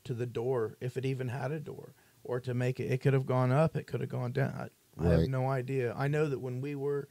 [0.05, 2.91] to the door, if it even had a door, or to make it.
[2.91, 4.71] It could have gone up, it could have gone down.
[4.99, 5.95] I, I have no idea.
[5.97, 7.09] I know that when we were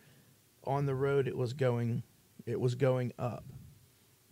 [0.66, 2.04] on the road, it was going,
[2.46, 3.46] it was going up.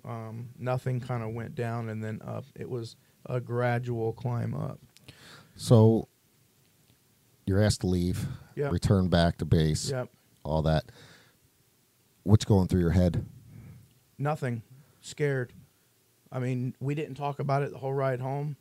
[0.03, 2.45] Um, nothing kind of went down and then up.
[2.55, 4.79] It was a gradual climb up.
[5.55, 6.07] So
[7.45, 8.71] you're asked to leave, Yep.
[8.71, 10.09] return back to base, Yep.
[10.43, 10.85] all that.
[12.23, 13.25] What's going through your head?
[14.17, 14.63] Nothing.
[15.01, 15.53] Scared.
[16.31, 18.57] I mean, we didn't talk about it the whole ride home.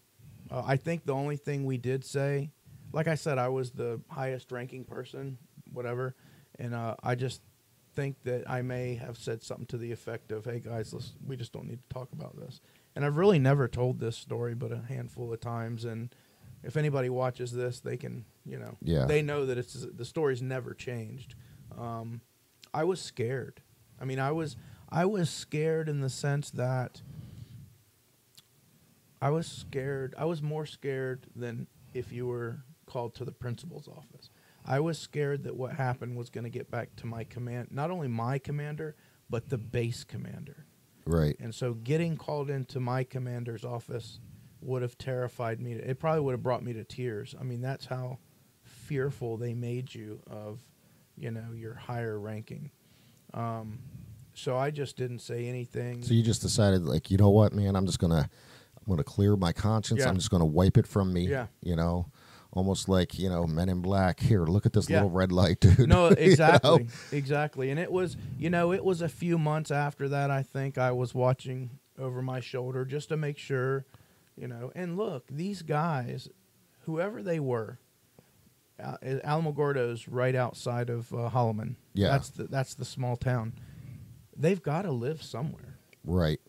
[0.51, 2.51] Uh, I think the only thing we did say,
[2.93, 5.39] like I said, I was the highest ranking person,
[5.73, 6.15] whatever,
[6.59, 7.41] and uh, I just
[7.95, 11.37] think that I may have said something to the effect of, "Hey guys, let's we
[11.37, 12.61] just don't need to talk about this."
[12.95, 15.85] And I've really never told this story, but a handful of times.
[15.85, 16.15] And
[16.63, 19.07] if anybody watches this, they can, you know, Yeah.
[19.07, 21.35] they know that it's the story's never changed.
[21.77, 22.21] Um,
[22.73, 23.61] I was scared.
[24.01, 24.57] I mean, I was
[24.91, 27.03] I was scared in the sense that
[29.21, 30.15] I was scared.
[30.19, 34.31] I was more scared than if you were called to the principal's office.
[34.67, 37.91] I was scared that what happened was going to get back to my command, not
[37.91, 38.95] only my commander,
[39.31, 40.67] but the base commander.
[41.07, 41.37] Right.
[41.39, 44.21] And so getting called into my commander's office
[44.63, 45.73] would have terrified me.
[45.75, 47.35] It probably would have brought me to tears.
[47.39, 48.19] I mean, that's how
[48.85, 50.61] fearful they made you of,
[51.17, 52.71] you know, your higher ranking.
[53.33, 53.79] Um,
[54.35, 56.03] so I just didn't say anything.
[56.03, 57.77] So you just decided, like, you know what, man?
[57.77, 58.29] I'm just gonna,
[58.79, 60.01] I'm gonna clear my conscience.
[60.01, 60.09] Yeah.
[60.09, 61.29] I'm just gonna wipe it from me.
[61.29, 61.47] Yeah.
[61.63, 62.07] You know,
[62.53, 64.21] almost like you know, Men in Black.
[64.21, 64.97] Here, look at this Yeah.
[64.99, 65.89] little red light, dude.
[65.89, 66.17] No, You know?
[66.19, 67.71] exactly, exactly.
[67.71, 70.31] And it was, you know, it was a few months after that.
[70.31, 73.85] I think I was watching over my shoulder just to make sure,
[74.37, 74.73] you know.
[74.75, 76.29] And look, these guys,
[76.87, 77.79] whoever they were,
[78.79, 81.77] Al- Alamogordo's right outside of uh, Holloman.
[81.93, 82.09] Yeah.
[82.09, 83.53] that's the that's the small town.
[84.37, 86.41] They've got to live somewhere, Right.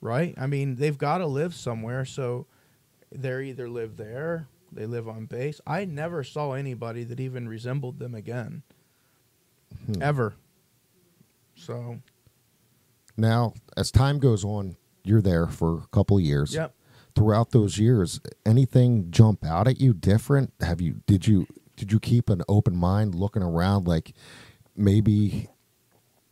[0.00, 0.34] right?
[0.38, 2.04] I mean, they've got to live somewhere.
[2.06, 2.46] So
[3.12, 5.60] they either live there, they live on base.
[5.66, 8.62] I never saw anybody that even resembled them again,
[9.86, 10.00] Hmm.
[10.02, 10.34] ever.
[11.54, 11.98] So
[13.16, 16.54] Now, as time goes on, you're there for a couple of years.
[16.54, 16.74] Yep.
[17.14, 20.52] Throughout those years, anything jump out at you different?
[20.60, 21.46] Have you did you
[21.78, 24.12] did you keep an open mind, looking around, like
[24.76, 25.48] maybe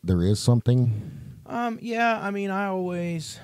[0.03, 1.39] there is something?
[1.47, 3.39] Um, yeah, I mean, I always,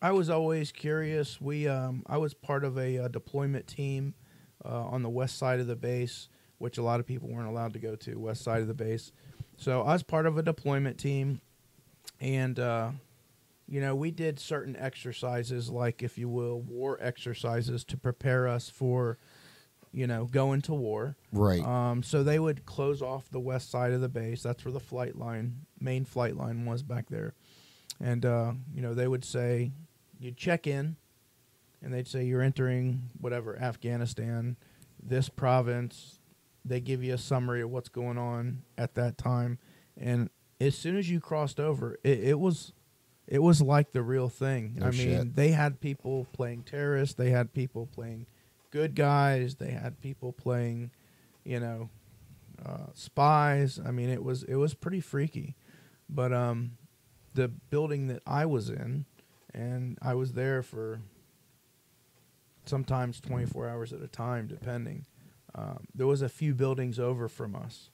[0.00, 1.38] I was always curious.
[1.40, 4.14] We, um, I was part of a, uh deployment team
[4.64, 6.28] uh, on the west side of the base,
[6.58, 8.18] which a lot of people weren't allowed to go to.
[8.18, 9.12] West side of the base,
[9.58, 11.42] so I was part of a deployment team,
[12.20, 12.90] and uh,
[13.68, 18.70] you know, we did certain exercises, like if you will, war exercises to prepare us
[18.70, 19.18] for,
[19.96, 21.16] you know, going to war.
[21.32, 21.64] Right.
[21.64, 24.42] Um, so they would close off the west side of the base.
[24.42, 27.32] That's where the flight line, main flight line, was back there.
[27.98, 29.72] And uh, you know, they would say,
[30.20, 30.96] you'd check in,
[31.82, 34.58] and they'd say you're entering whatever Afghanistan,
[35.02, 36.18] this province.
[36.62, 39.58] They give you a summary of what's going on at that time,
[39.98, 40.28] and
[40.60, 42.72] as soon as you crossed over, it, it was,
[43.26, 44.74] it was like the real thing.
[44.76, 45.36] No I mean, shit.
[45.36, 47.14] they had people playing terrorists.
[47.14, 48.26] They had people playing
[48.76, 49.54] good guys.
[49.54, 50.90] They had people playing,
[51.44, 51.88] you know,
[52.62, 53.80] uh, spies.
[53.82, 55.56] I mean, it was it was pretty freaky.
[56.10, 56.72] But um,
[57.32, 59.06] the building that I was in,
[59.54, 61.00] and I was there for
[62.66, 65.06] sometimes 24 hours at a time, depending.
[65.54, 67.88] Um, there was a few buildings over from us,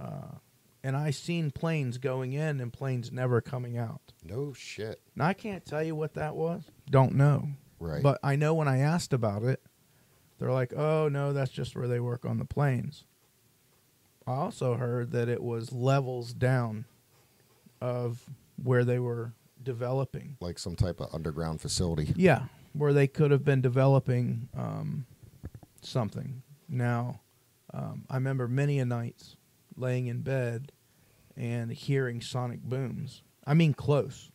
[0.00, 0.38] uh,
[0.82, 4.00] and I seen planes going in and planes never coming out.
[4.24, 5.00] no shit.
[5.14, 6.64] Now I can't tell you what that was.
[6.90, 7.50] Don't know.
[7.78, 8.02] Right.
[8.02, 9.62] But I know when I asked about it,
[10.38, 13.04] they're like, "Oh no, that's just where they work on the planes."
[14.26, 16.84] I also heard that it was levels down
[17.80, 18.22] of
[18.62, 20.36] where they were developing.
[20.40, 22.12] like some type of underground facility.
[22.16, 25.06] Yeah, where they could have been developing um,
[25.82, 26.42] something.
[26.68, 27.20] Now,
[27.72, 29.36] um, I remember many a nights
[29.76, 30.72] laying in bed
[31.36, 33.22] and hearing sonic booms.
[33.46, 34.30] I mean, close.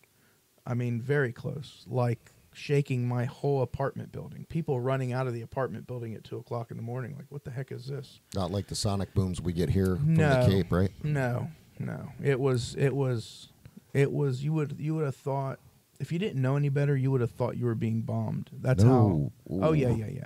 [0.66, 1.86] I mean, very close.
[1.88, 4.46] Like shaking my whole apartment building.
[4.50, 7.16] People running out of the apartment building at two o'clock in the morning.
[7.18, 8.20] Like, what the heck is this?
[8.36, 10.44] Not like the sonic booms we get here from No.
[10.44, 10.92] the Cape, right?
[11.04, 12.12] No, no.
[12.22, 13.48] It was it was
[13.94, 15.60] it was you would you would have thought
[16.00, 18.50] if you didn't know any better, you would have thought you were being bombed.
[18.60, 19.32] That's No.
[19.50, 20.26] how Oh yeah, yeah, yeah.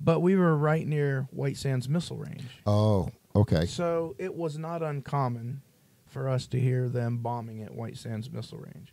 [0.00, 2.44] But we were right near White Sands Missile Range.
[2.66, 3.66] Oh, okay.
[3.66, 5.62] So it was not uncommon
[6.06, 8.92] for us to hear them bombing at White Sands Missile Range.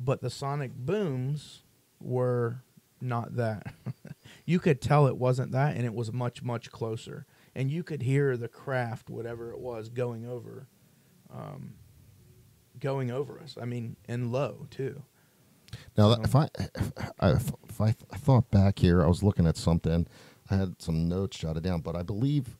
[0.00, 1.62] But the sonic booms
[2.00, 2.62] were
[3.00, 3.72] not that.
[4.44, 7.26] you could tell it wasn't that, and it was much, much closer.
[7.54, 10.68] And you could hear the craft, whatever it was, going over,
[11.34, 11.74] um,
[12.78, 13.56] going over us.
[13.60, 15.02] I mean, and low too.
[15.96, 20.06] Now, So- if I, if I, I thought back here, I was looking at something.
[20.50, 22.56] I had some notes jotted down, but I believe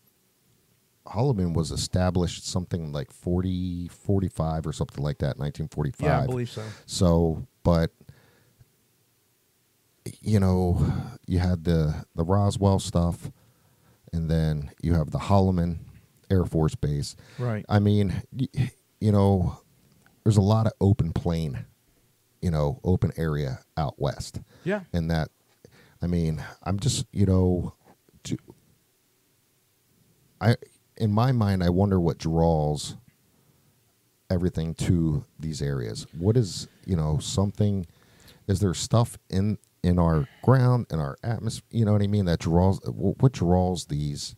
[1.09, 6.07] Holloman was established something like 40, 45 or something like that, 1945.
[6.07, 6.63] Yeah, I believe so.
[6.87, 7.91] So, but
[10.23, 10.81] you know,
[11.27, 13.31] you had the the Roswell stuff,
[14.13, 15.79] and then you have the Holloman
[16.31, 17.17] Air Force Base.
[17.39, 17.65] Right.
[17.69, 18.23] I mean,
[19.01, 19.61] you know,
[20.25, 21.67] there's a lot of open plain,
[22.41, 24.81] you know, open area out west, Yeah.
[24.93, 25.29] and that,
[26.03, 27.75] I mean, I'm just, you know,
[30.41, 30.57] I
[30.99, 32.97] in my mind, I wonder what draws
[34.31, 36.07] everything to these areas.
[36.17, 37.87] What is, you know, something?
[38.47, 41.67] Is there stuff in in our ground in our atmosphere?
[41.71, 42.25] You know what I mean?
[42.27, 42.79] That draws.
[42.81, 44.35] wh- What draws these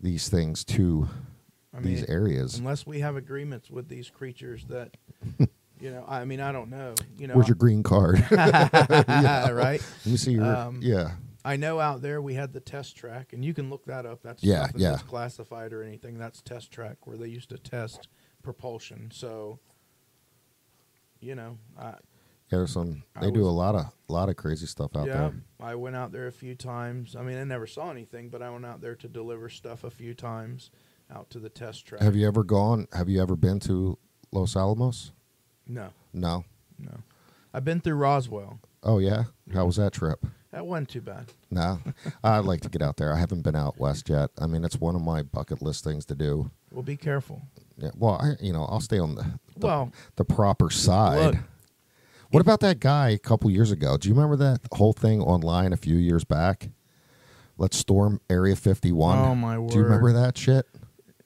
[0.00, 1.08] these things to
[1.76, 2.58] I these mean, areas?
[2.58, 4.96] unless we have agreements with these creatures that,
[5.80, 6.94] you know, I mean, I don't know.
[7.18, 8.24] You know, Where's your green card?
[8.30, 9.50] yeah.
[9.50, 9.80] right?
[10.04, 10.44] Let me see your.
[10.44, 11.12] Um, yeah.
[11.44, 14.22] I know out there we had the test track, and you can look that up.
[14.22, 14.90] That's Yeah, nothing yeah.
[14.90, 16.18] that's classified or anything.
[16.18, 18.08] That's test track where they used to test
[18.42, 19.10] propulsion.
[19.12, 19.58] So
[21.20, 21.94] you know, I,
[22.50, 23.02] there's some.
[23.20, 25.32] They do a lot of lot of crazy stuff out yeah, there.
[25.60, 27.14] I went out there a few times.
[27.14, 29.90] I mean, I never saw anything, but I went out there to deliver stuff a
[29.90, 30.70] few times
[31.14, 32.02] out to the test track.
[32.02, 32.88] Have you ever gone?
[32.92, 33.98] Have you ever been to
[34.32, 35.12] Los Alamos?
[35.66, 36.44] No, No.
[36.78, 36.98] no.
[37.54, 38.58] I've been through Roswell.
[38.82, 39.24] Oh yeah.
[39.52, 40.24] How was that trip?
[40.52, 41.26] That wasn't too bad.
[41.50, 41.78] No,
[42.24, 43.12] I'd like to get out there.
[43.12, 44.30] I haven't been out west yet.
[44.38, 46.50] I mean, it's one of my bucket list things to do.
[46.72, 47.42] Well, be careful.
[47.76, 49.22] Yeah, well, I, you know, I'll stay on the
[49.56, 51.34] the, Well, the proper side.
[51.34, 51.36] Look,
[52.30, 53.96] what about that guy a couple years ago?
[53.96, 56.70] Do you remember that whole thing online a few years back?
[57.58, 59.18] Let's storm Area 51.
[59.18, 59.70] Oh, my word!
[59.70, 60.66] Do you remember that shit?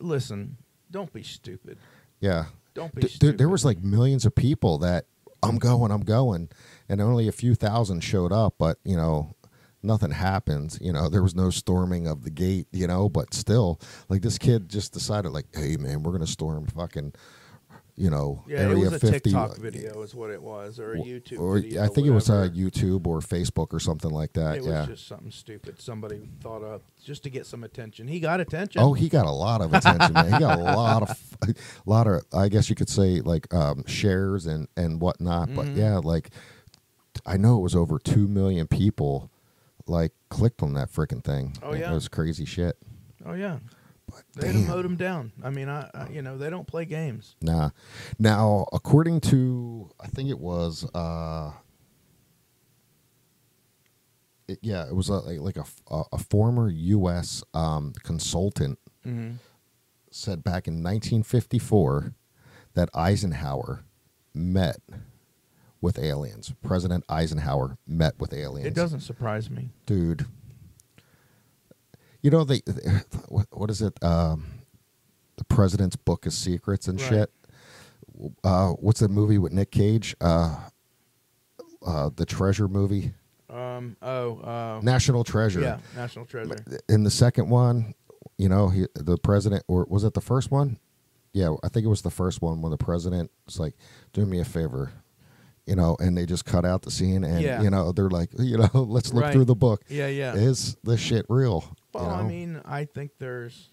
[0.00, 0.56] listen,
[0.90, 1.78] don't be stupid.
[2.20, 2.46] Yeah.
[2.74, 3.38] Don't be D- stupid.
[3.38, 5.06] there was like millions of people that
[5.42, 6.48] I'm going, I'm going,
[6.88, 8.54] and only a few thousand showed up.
[8.58, 9.34] But you know,
[9.82, 10.78] nothing happened.
[10.80, 12.66] You know, there was no storming of the gate.
[12.72, 16.66] You know, but still, like this kid just decided, like, hey man, we're gonna storm
[16.66, 17.12] fucking,
[17.96, 19.20] you know, Yeah, area it was a 50.
[19.30, 21.84] TikTok video, is what it was, or a YouTube Or video.
[21.84, 22.48] I think it was uh.
[22.52, 24.56] YouTube or Facebook or something like that.
[24.56, 24.86] It was yeah.
[24.86, 28.08] just something stupid somebody thought up just to get some attention.
[28.08, 28.82] He got attention.
[28.82, 30.12] Oh, he got a lot of attention.
[30.12, 30.32] man.
[30.32, 31.54] He got a lot of, a
[31.86, 35.54] lot of, I guess you could say like um, shares and and whatnot.
[35.54, 35.76] But Mhm.
[35.76, 36.30] yeah, like
[37.26, 39.30] I know it was over two million people
[39.86, 41.56] like clicked on that freaking thing.
[41.62, 41.90] Oh, yeah.
[41.90, 42.76] it was crazy shit.
[43.26, 43.58] Oh yeah,
[44.06, 45.32] But they mowed him down.
[45.42, 47.36] I mean, I, I you know they don't play games.
[47.40, 47.70] nah.
[48.18, 51.52] Now, according to I think it was, uh
[54.48, 57.42] it, yeah, it was a, like, like a, f- a- a former U.S.
[57.54, 59.32] Um, consultant Mm-hmm.
[60.10, 62.14] said back in 1954
[62.72, 63.84] that Eisenhower
[64.32, 64.78] met
[65.84, 66.52] with aliens.
[66.64, 68.66] President Eisenhower met with aliens.
[68.66, 69.68] It doesn't surprise me.
[69.86, 70.24] dude.
[72.22, 72.62] You know they,
[73.28, 74.02] what, what is it?
[74.02, 74.46] Um,
[75.36, 77.08] the President's Book of Secrets and Right.
[77.10, 77.30] shit.
[78.42, 80.16] Uh, what's that movie with Nick Cage?
[80.22, 80.56] Uh,
[81.86, 83.12] uh, the Treasure movie,
[83.50, 83.96] Um.
[84.00, 84.38] Oh.
[84.38, 85.60] Uh, National Treasure.
[85.60, 85.78] Yeah.
[85.94, 86.56] National Treasure.
[86.88, 87.92] in the second one,
[88.38, 90.78] you know, he the president or was it the first one?
[91.34, 93.74] Yeah, I think it was the first one when the president was like,
[94.14, 94.92] "Do me a favor,"
[95.66, 97.62] you know, and they just cut out the scene, and Yeah.
[97.62, 99.32] you know, they're like, you know, let's look Right.
[99.32, 99.82] through the book.
[99.88, 100.08] Yeah.
[100.08, 100.34] Yeah.
[100.34, 101.76] Is this shit real?
[101.92, 102.14] Well, you know?
[102.16, 103.70] I mean, I think there's,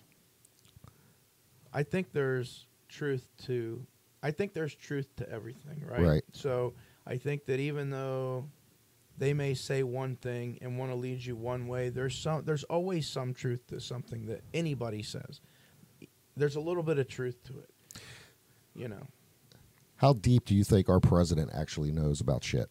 [1.74, 3.86] I think there's truth to,
[4.24, 6.02] I think there's truth to everything, right?
[6.02, 6.24] Right.
[6.34, 6.74] So
[7.08, 8.46] I think that even though
[9.18, 12.64] they may say one thing and want to lead you one way, there's some, there's
[12.66, 15.40] always some truth to something that anybody says.
[16.38, 18.02] There's a little bit of truth to it,
[18.76, 19.08] you know.
[20.02, 22.68] How deep do you think our president actually knows about shit?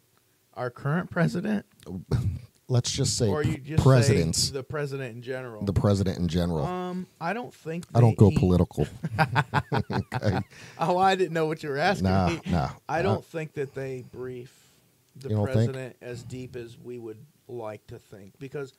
[0.55, 1.65] Our current president,
[2.69, 5.65] Let's just say or you just presidents, say the president in general.
[5.65, 6.65] the president in general.
[6.67, 8.87] um, I don't think I don't go political.
[9.93, 10.39] okay.
[10.79, 12.41] Oh, I didn't know what you were asking Nah, me.
[12.47, 12.71] nah.
[12.89, 14.53] I Uh, don't think that they brief
[15.17, 15.55] the don't think?
[15.73, 18.73] president as deep as we would like to think because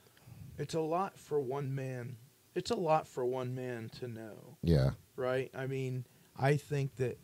[0.57, 2.15] it's a lot for one man.
[2.55, 4.91] It's a lot for one man to know, Yeah.
[5.17, 5.49] right?
[5.53, 6.05] I mean,
[6.37, 7.17] I think that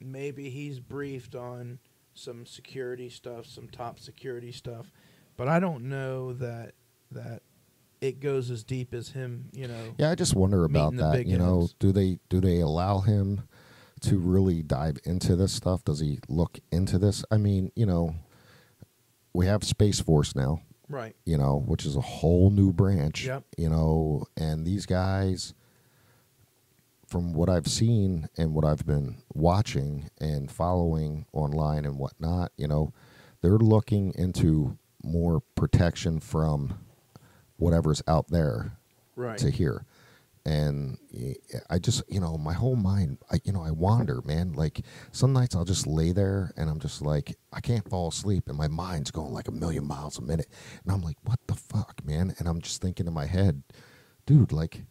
[0.00, 1.78] maybe he's briefed on
[2.14, 4.90] some security stuff, some top security stuff,
[5.36, 6.72] but I don't know that
[7.12, 7.42] that
[8.00, 9.94] it goes as deep as him, you know.
[9.98, 11.26] Yeah, I just wonder about that.
[11.26, 13.42] You know, do they do they allow him
[14.02, 15.84] to really dive into this stuff?
[15.84, 17.24] Does he look into this?
[17.30, 18.14] I mean, you know,
[19.34, 21.14] we have Space Force now, Right.
[21.26, 23.26] you know, which is a whole new branch.
[23.26, 23.44] Yep.
[23.58, 25.52] You know, and these guys
[27.10, 32.68] from what I've seen and what I've been watching and following online and whatnot, you
[32.68, 32.92] know,
[33.42, 36.78] they're looking into more protection from
[37.56, 38.76] whatever's out there
[39.16, 39.36] Right.
[39.38, 39.84] to hear.
[40.46, 41.34] And eh,
[41.68, 44.52] I just, you know, my whole mind, I, you know, I wander, man.
[44.52, 48.44] Like some nights I'll just lay there and I'm just like, I can't fall asleep,
[48.48, 50.46] and my mind's going like a million miles a minute,
[50.84, 52.34] and I'm like, what the fuck, man?
[52.38, 53.62] And I'm just thinking in my head,
[54.26, 54.84] dude, like,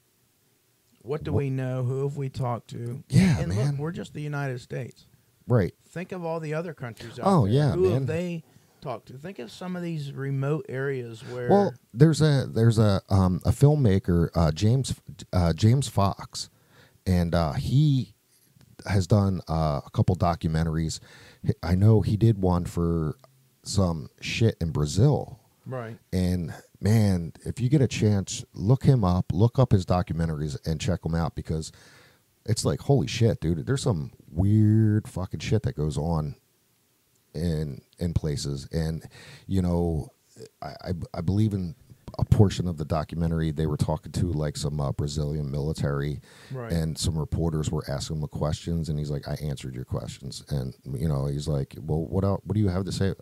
[1.10, 1.84] What do we know?
[1.84, 3.04] Who have we talked to?
[3.10, 3.72] Yeah, and man.
[3.72, 5.08] look, we're just the United States.
[5.48, 5.74] right?
[5.88, 7.54] Think of all the other countries out Oh, there.
[7.56, 7.94] yeah, Who man.
[7.94, 8.44] have they
[8.82, 9.14] talked to?
[9.14, 11.50] Think of some of these remote areas where.
[11.50, 14.94] Well, there's a there's a um, a filmmaker uh, James
[15.34, 16.52] uh, James Fox,
[17.08, 18.14] and uh, he
[18.86, 21.00] has done uh, a couple documentaries.
[21.64, 23.18] I know he did one for
[23.64, 25.98] some shit in Brazil, right.
[26.14, 30.80] and man, if you get a chance, look him up, look up his documentaries, and
[30.80, 31.72] check them out because
[32.46, 33.66] it's like holy shit, dude.
[33.66, 36.36] There's some weird fucking shit that goes on
[37.34, 39.04] in in places, and
[39.48, 40.10] you know,
[40.62, 41.76] I I, I believe in
[42.18, 46.22] a portion of the documentary they were talking to like some uh, Brazilian military,
[46.52, 46.72] Right.
[46.74, 50.74] and some reporters were asking him questions, and he's like, "I answered your questions," and
[50.98, 52.42] you know, he's like, "Well, what else?
[52.46, 53.14] What do you have to say?"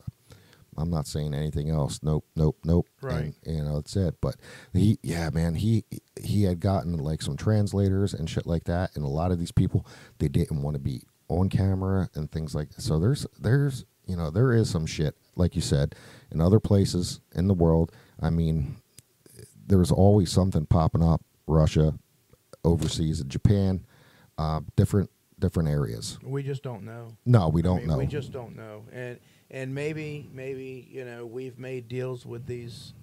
[0.78, 1.99] I'm not saying anything else.
[2.03, 2.88] Nope, nope, nope.
[3.01, 3.34] Right.
[3.45, 4.15] And, you know, that's it.
[4.21, 4.36] But
[4.73, 5.84] he, yeah, man, he
[6.21, 9.51] he had gotten like some translators and shit like that, and a lot of these
[9.51, 9.86] people
[10.19, 12.69] they didn't want to be on camera and things like.
[12.69, 12.82] that.
[12.82, 15.95] So there's there's you know there is some shit like you said
[16.32, 17.91] in other places in the world.
[18.19, 18.78] I mean,
[19.65, 21.21] there's always something popping up.
[21.47, 21.97] Russia,
[22.63, 23.86] overseas, Japan,
[24.38, 25.09] uh, different
[25.39, 26.19] different areas.
[26.23, 27.15] we just don't know.
[27.25, 27.97] No, we don't mean, know.
[27.97, 29.19] We just don't know, and
[29.49, 32.93] and maybe maybe you know we've made deals with these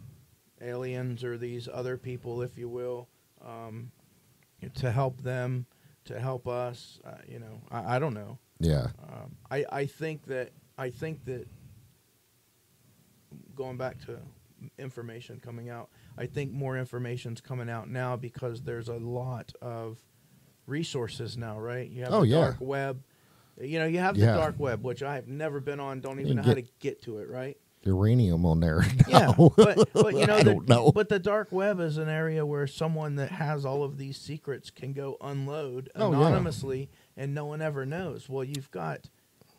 [0.60, 3.08] aliens or these other people, if you will,
[3.44, 3.90] um,
[4.74, 5.66] to help them,
[6.04, 7.00] to help us.
[7.04, 8.38] Uh, you know, I, I don't know.
[8.60, 11.46] yeah, Um, I I think that I think that
[13.54, 14.18] going back to
[14.78, 19.98] information coming out, I think more information's coming out now because there's a lot of
[20.66, 21.88] resources now, right?
[21.88, 22.40] You have Oh, the yeah.
[22.40, 23.02] dark web.
[23.60, 24.32] You know, you have Yeah.
[24.32, 26.00] the dark web, which I have never been on.
[26.00, 27.56] Don't even You know how to get- to it, right?
[27.86, 28.80] uranium on there.
[29.08, 30.90] Yeah, but, but you know, I the, don't know.
[30.90, 34.70] But the dark web is an area where someone that has all of these secrets
[34.70, 36.16] can go unload Oh, yeah.
[36.18, 38.26] anonymously, and no one ever knows.
[38.26, 39.10] Well, you've got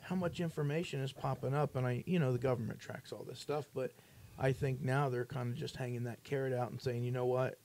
[0.02, 3.40] how much information is popping up, and I, you know, the government tracks all this
[3.40, 3.92] stuff, but
[4.40, 7.26] I think now they're kind of just hanging that carrot out and saying, you know
[7.28, 7.60] what,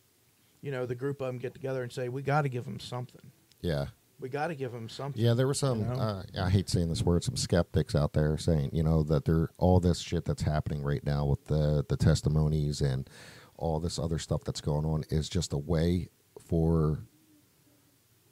[0.60, 2.80] you know, the group of them get together and say, we got to give them
[2.80, 3.32] something.
[3.62, 3.86] yeah.
[4.20, 5.20] We got to give them something.
[5.22, 5.80] Yeah, there were some.
[5.80, 5.92] You know?
[5.94, 7.24] uh, I hate saying this word.
[7.24, 11.04] Some skeptics out there saying, you know, that there all this shit that's happening right
[11.04, 13.08] now with the the testimonies and
[13.56, 16.08] all this other stuff that's going on is just a way
[16.46, 17.00] for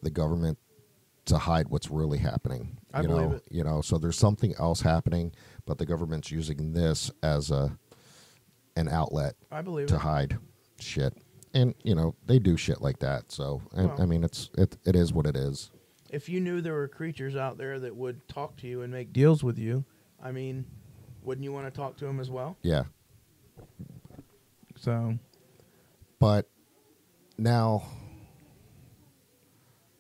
[0.03, 0.59] the government
[1.27, 2.79] to hide what's really happening.
[2.93, 3.43] I you believe know, it.
[3.51, 3.81] you know.
[3.81, 5.33] So there's something else happening,
[5.67, 7.79] but the government's using this as a
[8.77, 10.01] an outlet I believe to it.
[10.01, 10.39] hide
[10.81, 11.15] shit.
[11.55, 13.33] And you know they do shit like that.
[13.33, 15.71] So I, Well- I mean, it's it it is what it is.
[16.11, 19.13] If you knew there were creatures out there that would talk to you and make
[19.13, 19.85] deals with you,
[20.23, 20.65] I mean,
[21.23, 22.57] wouldn't you want to talk to them as well?
[22.63, 22.85] Yeah.
[24.77, 25.19] So,
[26.19, 26.49] But
[27.37, 27.83] now,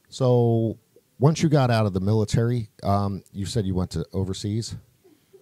[0.09, 0.79] so
[1.19, 4.77] once you got out of the military, um, you said you went to overseas.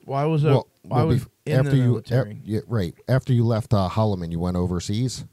[0.07, 2.31] well, I was a, well, I was bef- in after the you, military.
[2.33, 5.25] ap- yeah, right after you left uh, Holloman, you went overseas.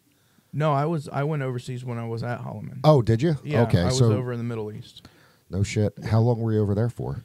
[0.51, 2.79] no, I was I went overseas when I was at Holloman.
[2.83, 3.37] Oh, did you?
[3.43, 5.07] yeah, Okay, I was so over in the Middle East.
[5.53, 5.93] No shit.
[6.05, 7.23] How long were you over there for?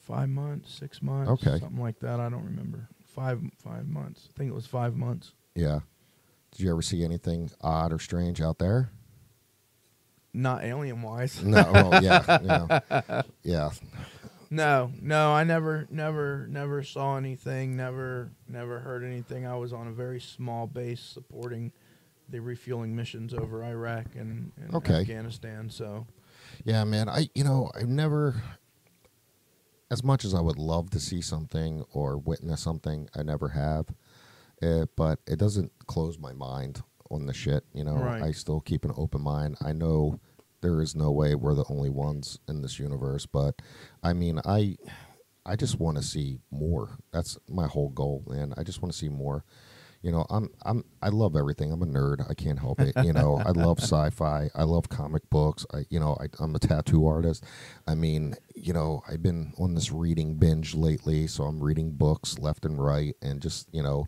[0.00, 1.58] Five months, six months, Okay.
[1.60, 2.20] something like that.
[2.20, 2.88] I don't remember.
[3.06, 4.28] Five five months.
[4.30, 5.32] I think it was five months.
[5.54, 5.80] Yeah.
[6.52, 8.90] Did you ever see anything odd or strange out there?
[10.34, 11.42] Not alien wise.
[11.42, 11.62] No.
[11.72, 12.38] Well, yeah.
[13.02, 13.22] Yeah.
[13.42, 13.70] Yeah.
[14.50, 17.74] No, no, I never, never, never saw anything.
[17.74, 19.46] Never, never heard anything.
[19.46, 21.72] I was on a very small base supporting
[22.28, 25.00] the refueling missions over Iraq and, and Okay.
[25.00, 25.70] Afghanistan.
[25.70, 26.06] So,
[26.64, 27.08] Yeah, man.
[27.08, 28.42] I you know I've never,
[29.90, 33.86] as much as I would love to see something or witness something, I never have.
[34.62, 37.64] Uh, but it doesn't close my mind on the shit.
[37.74, 38.22] You know, Right.
[38.22, 39.56] I still keep an open mind.
[39.60, 40.20] I know
[40.60, 43.60] there is no way we're the only ones in this universe, but
[44.02, 44.76] I mean, I
[45.44, 46.98] I just want to see more.
[47.12, 48.54] That's my whole goal, man.
[48.56, 49.44] I just want to see more.
[50.02, 51.70] You know, I'm I'm I love everything.
[51.72, 52.28] I'm a nerd.
[52.28, 52.92] I can't help it.
[53.04, 54.50] You know, I love sci-fi.
[54.54, 55.64] I love comic books.
[55.72, 57.44] I you know, I, I'm a tattoo artist.
[57.86, 62.38] I mean, you know, I've been on this reading binge lately, so I'm reading books
[62.40, 64.06] left and right, and just you know,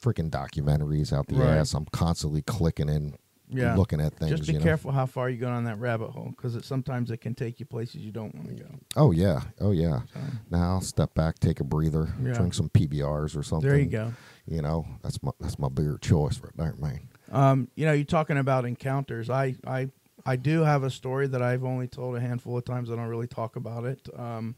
[0.00, 1.56] freaking documentaries out the Right.
[1.58, 1.74] ass.
[1.74, 3.16] I'm constantly clicking in,
[3.50, 3.74] Yeah.
[3.76, 4.30] looking at things.
[4.30, 4.64] just be you know?
[4.64, 7.60] careful how far you go on that rabbit hole because it sometimes it can take
[7.60, 8.68] you places you don't want to go.
[8.96, 10.00] Oh yeah, oh yeah.
[10.12, 10.20] So,
[10.50, 12.32] Now I'll step back, take a breather, Yeah.
[12.32, 13.68] drink some PBRs or something.
[13.68, 14.12] there you go.
[14.46, 17.08] You know, that's my that's my beer choice right there, man.
[17.30, 19.28] Um, you know, you're talking about encounters.
[19.28, 19.90] I, I,
[20.24, 22.90] I do have a story that I've only told a handful of times.
[22.90, 24.08] I don't really talk about it.
[24.16, 24.54] Um,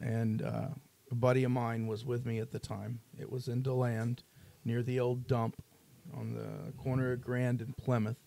[0.00, 0.68] and uh,
[1.10, 3.00] a buddy of mine was with me at the time.
[3.18, 4.22] It was in Deland,
[4.64, 5.62] near the old dump,
[6.14, 8.18] on the corner of Grand and Plymouth,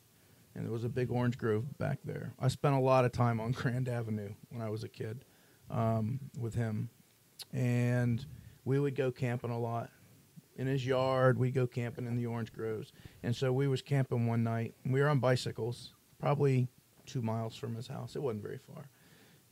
[0.55, 2.33] and there was a big orange grove back there.
[2.39, 5.25] I spent a lot of time on Grand Avenue when I was a kid
[5.69, 6.89] um, with him,
[7.53, 8.25] and
[8.63, 9.89] we would go camping a lot
[10.55, 11.37] in his yard.
[11.37, 14.73] we'd go camping in the orange groves, and so we was camping one night.
[14.85, 16.69] We were on bicycles, probably
[17.05, 18.15] two miles from his house.
[18.15, 18.89] It wasn't very far,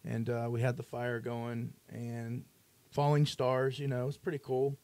[0.06, 2.46] and uh, we had the fire going and
[2.92, 3.78] falling stars.
[3.78, 4.78] You know, it was pretty cool.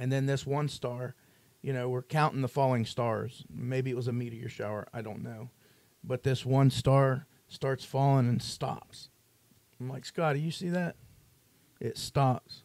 [0.00, 1.16] And then this one star,
[1.62, 3.44] you know, we're counting the falling stars.
[3.52, 4.86] Maybe it was a meteor shower.
[4.92, 5.50] I don't know,
[6.04, 9.08] but this one star starts falling and stops.
[9.80, 10.96] I'm like, Scotty, you see that?
[11.80, 12.62] It stops.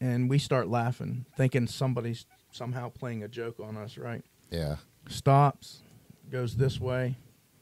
[0.00, 4.22] and we start laughing, thinking somebody's somehow playing a joke on us, right?
[4.50, 4.76] Yeah.
[5.08, 5.82] Stops,
[6.30, 7.16] goes this way,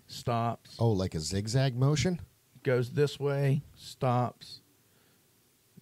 [0.07, 2.21] stops, Oh, like a zigzag motion?
[2.63, 4.61] goes this way, stops,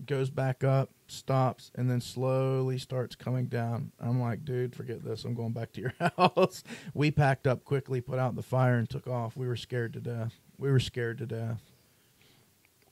[0.07, 3.93] goes back up, stops, and then slowly starts coming down.
[4.01, 5.25] I'm like, dude, forget this.
[5.25, 6.65] I'm going back to your house.
[6.95, 9.37] we packed up quickly, put out the fire, and took off.
[9.37, 10.35] We were scared to death.
[10.59, 11.63] We were scared to death.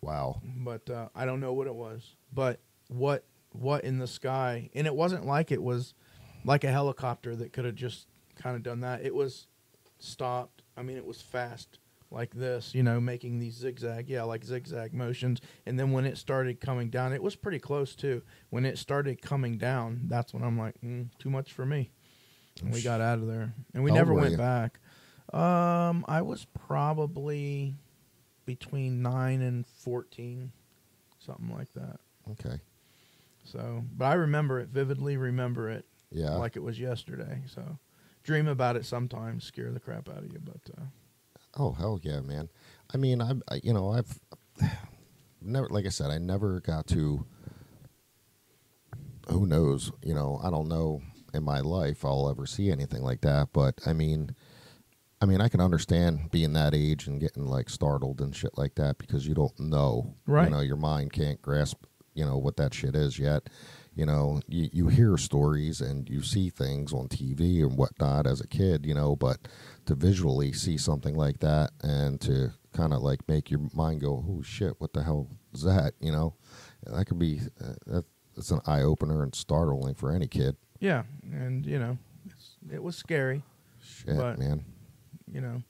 [0.00, 0.40] Wow.
[0.44, 2.16] But uh, I don't know what it was.
[2.32, 4.70] But what what in the sky?
[4.74, 5.94] And it wasn't like it was
[6.44, 9.04] like a helicopter that could have just kind of done that.
[9.04, 9.46] It was
[9.98, 10.62] stopped.
[10.76, 11.78] I mean, it was fast
[12.12, 15.40] like this, you know, making these zigzag, yeah, like zigzag motions.
[15.66, 18.22] And then when it started coming down, it was pretty close too.
[18.50, 21.90] When it started coming down, that's when I'm like, mm, too much for me.
[22.62, 24.36] And we got out of there, and we How never went you?
[24.36, 24.78] back.
[25.32, 27.76] Um, I was probably
[28.44, 30.52] between nine and fourteen,
[31.18, 31.98] something like that.
[32.32, 32.60] Okay.
[33.44, 35.16] So, but I remember it vividly.
[35.16, 36.36] Remember it Yeah.
[36.36, 37.42] like it was yesterday.
[37.46, 37.78] So,
[38.22, 40.38] dream about it sometimes, scare the crap out of you.
[40.44, 40.84] But uh,
[41.56, 42.48] Oh hell yeah, man!
[42.92, 44.18] I mean, I, I you know I've
[45.42, 47.26] never, like I said, I never got to.
[49.28, 49.92] Who knows?
[50.02, 51.00] You know, I don't know
[51.32, 53.48] in my life I'll ever see anything like that.
[53.52, 54.34] But I mean,
[55.20, 58.74] I mean, I can understand being that age and getting like startled and shit like
[58.76, 60.16] that because you don't know.
[60.26, 60.44] Right.
[60.44, 61.84] You know, your mind can't grasp.
[62.14, 63.48] You know what that shit is yet.
[63.94, 68.40] You know, you, you hear stories and you see things on TV and whatnot as
[68.40, 69.36] a kid, you know, but
[69.84, 74.24] to visually see something like that and to kind of like make your mind go,
[74.26, 75.92] oh shit, what the hell is that?
[76.00, 76.34] You know,
[76.86, 80.56] that could be, uh, that, that's an eye opener and startling for any kid.
[80.80, 83.42] yeah, and you know, it's, it was scary.
[83.82, 84.64] Shit, But- man.
[85.30, 85.62] You know,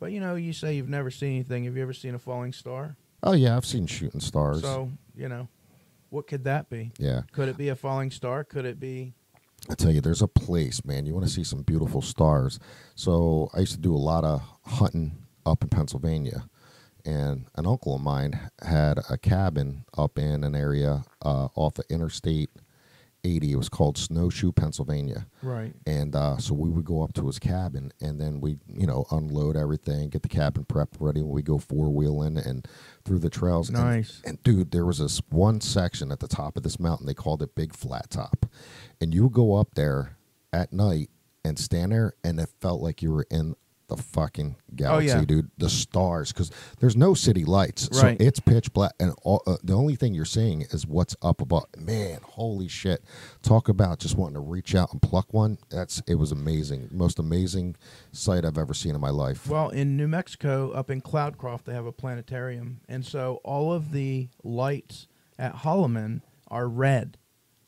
[0.00, 1.64] but you know, you say you've never seen anything.
[1.64, 2.96] Have you ever seen a falling star?
[3.22, 4.62] Oh yeah, I've seen shooting stars.
[4.62, 5.46] So you know,
[6.16, 6.92] what could that be?
[6.98, 8.42] yeah, Could it be a falling star?
[8.42, 9.12] Could it be?
[9.68, 11.04] I tell you, there's a place, man.
[11.04, 12.58] You want to see some beautiful stars.
[12.94, 16.48] So I used to do a lot of hunting up in Pennsylvania,
[17.04, 21.84] and an uncle of mine had a cabin up in an area uh, off of
[21.90, 22.48] Interstate
[23.26, 23.52] 80.
[23.52, 25.26] It was called Snowshoe, Pennsylvania.
[25.42, 25.74] Right.
[25.86, 29.04] And uh, so we would go up to his cabin, and then we, you know,
[29.10, 31.20] unload everything, get the cabin prep ready.
[31.22, 32.66] when We go four wheeling and
[33.04, 33.68] through the trails.
[33.68, 34.22] And- Nice.
[34.24, 37.06] And, dude, there was this one section at the top of this mountain.
[37.06, 38.46] They called it Big Flat Top,
[39.00, 40.16] and you would go up there
[40.52, 41.10] at night
[41.44, 43.54] and stand there, and it felt like you were in
[43.88, 45.24] the fucking galaxy, Oh, yeah.
[45.24, 45.50] dude.
[45.58, 49.74] The stars, because there's no city lights, so it's pitch black, and all, uh, the
[49.74, 51.66] only thing you're seeing is what's up above.
[51.78, 53.04] Man, holy shit!
[53.42, 55.58] Talk about just wanting to reach out and pluck one.
[55.70, 57.76] That's it was amazing, most amazing
[58.12, 59.46] sight I've ever seen in my life.
[59.48, 63.92] Well, in New Mexico, up in Cloudcroft, they have a planetarium, and so all of
[63.92, 65.06] the lights
[65.38, 67.18] at Holloman are red,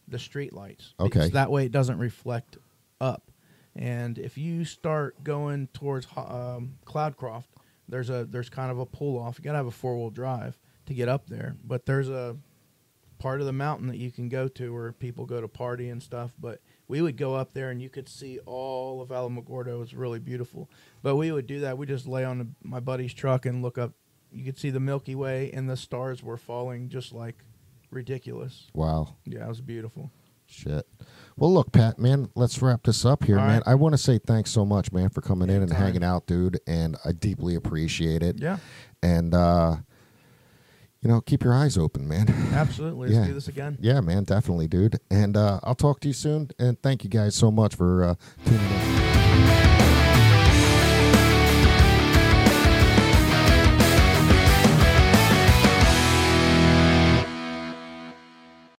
[0.08, 0.94] the street lights.
[0.98, 1.28] Okay.
[1.28, 2.56] That way, it doesn't reflect
[3.00, 3.30] up.
[3.78, 7.44] And if you start going towards um, Cloudcroft,
[7.88, 9.38] there's a there's kind of a pull off.
[9.38, 12.36] You gotta have a four wheel drive to get up there, but there's a
[13.18, 16.02] part of the mountain that you can go to where people go to party and
[16.02, 16.32] stuff.
[16.40, 19.68] But we would go up there and you could see all of Alamogordo.
[19.68, 20.68] It was really beautiful.
[21.02, 21.78] But we would do that.
[21.78, 23.92] We just lay on the, my buddy's truck and look up.
[24.32, 27.44] You could see the Milky Way and the stars were falling just like
[27.90, 28.70] ridiculous.
[28.74, 29.16] Wow.
[29.24, 30.10] Yeah, it was beautiful.
[30.46, 30.86] Shit.
[31.38, 33.58] Well, look, Pat, man, let's wrap this up here, All man.
[33.58, 33.62] right.
[33.72, 36.58] I want to say thanks so much, man, for coming in and hanging out, dude.
[36.66, 38.38] And I deeply appreciate it.
[38.40, 38.58] Yeah,
[39.02, 39.76] And, uh,
[41.00, 42.28] you know, keep your eyes open, man.
[42.52, 43.08] absolutely.
[43.10, 43.26] Let's Yeah.
[43.28, 43.78] do this again.
[43.80, 44.98] yeah, man, definitely, dude.
[45.12, 46.50] And uh, I'll talk to you soon.
[46.58, 48.14] And thank you guys so much for uh,
[48.44, 49.07] tuning in.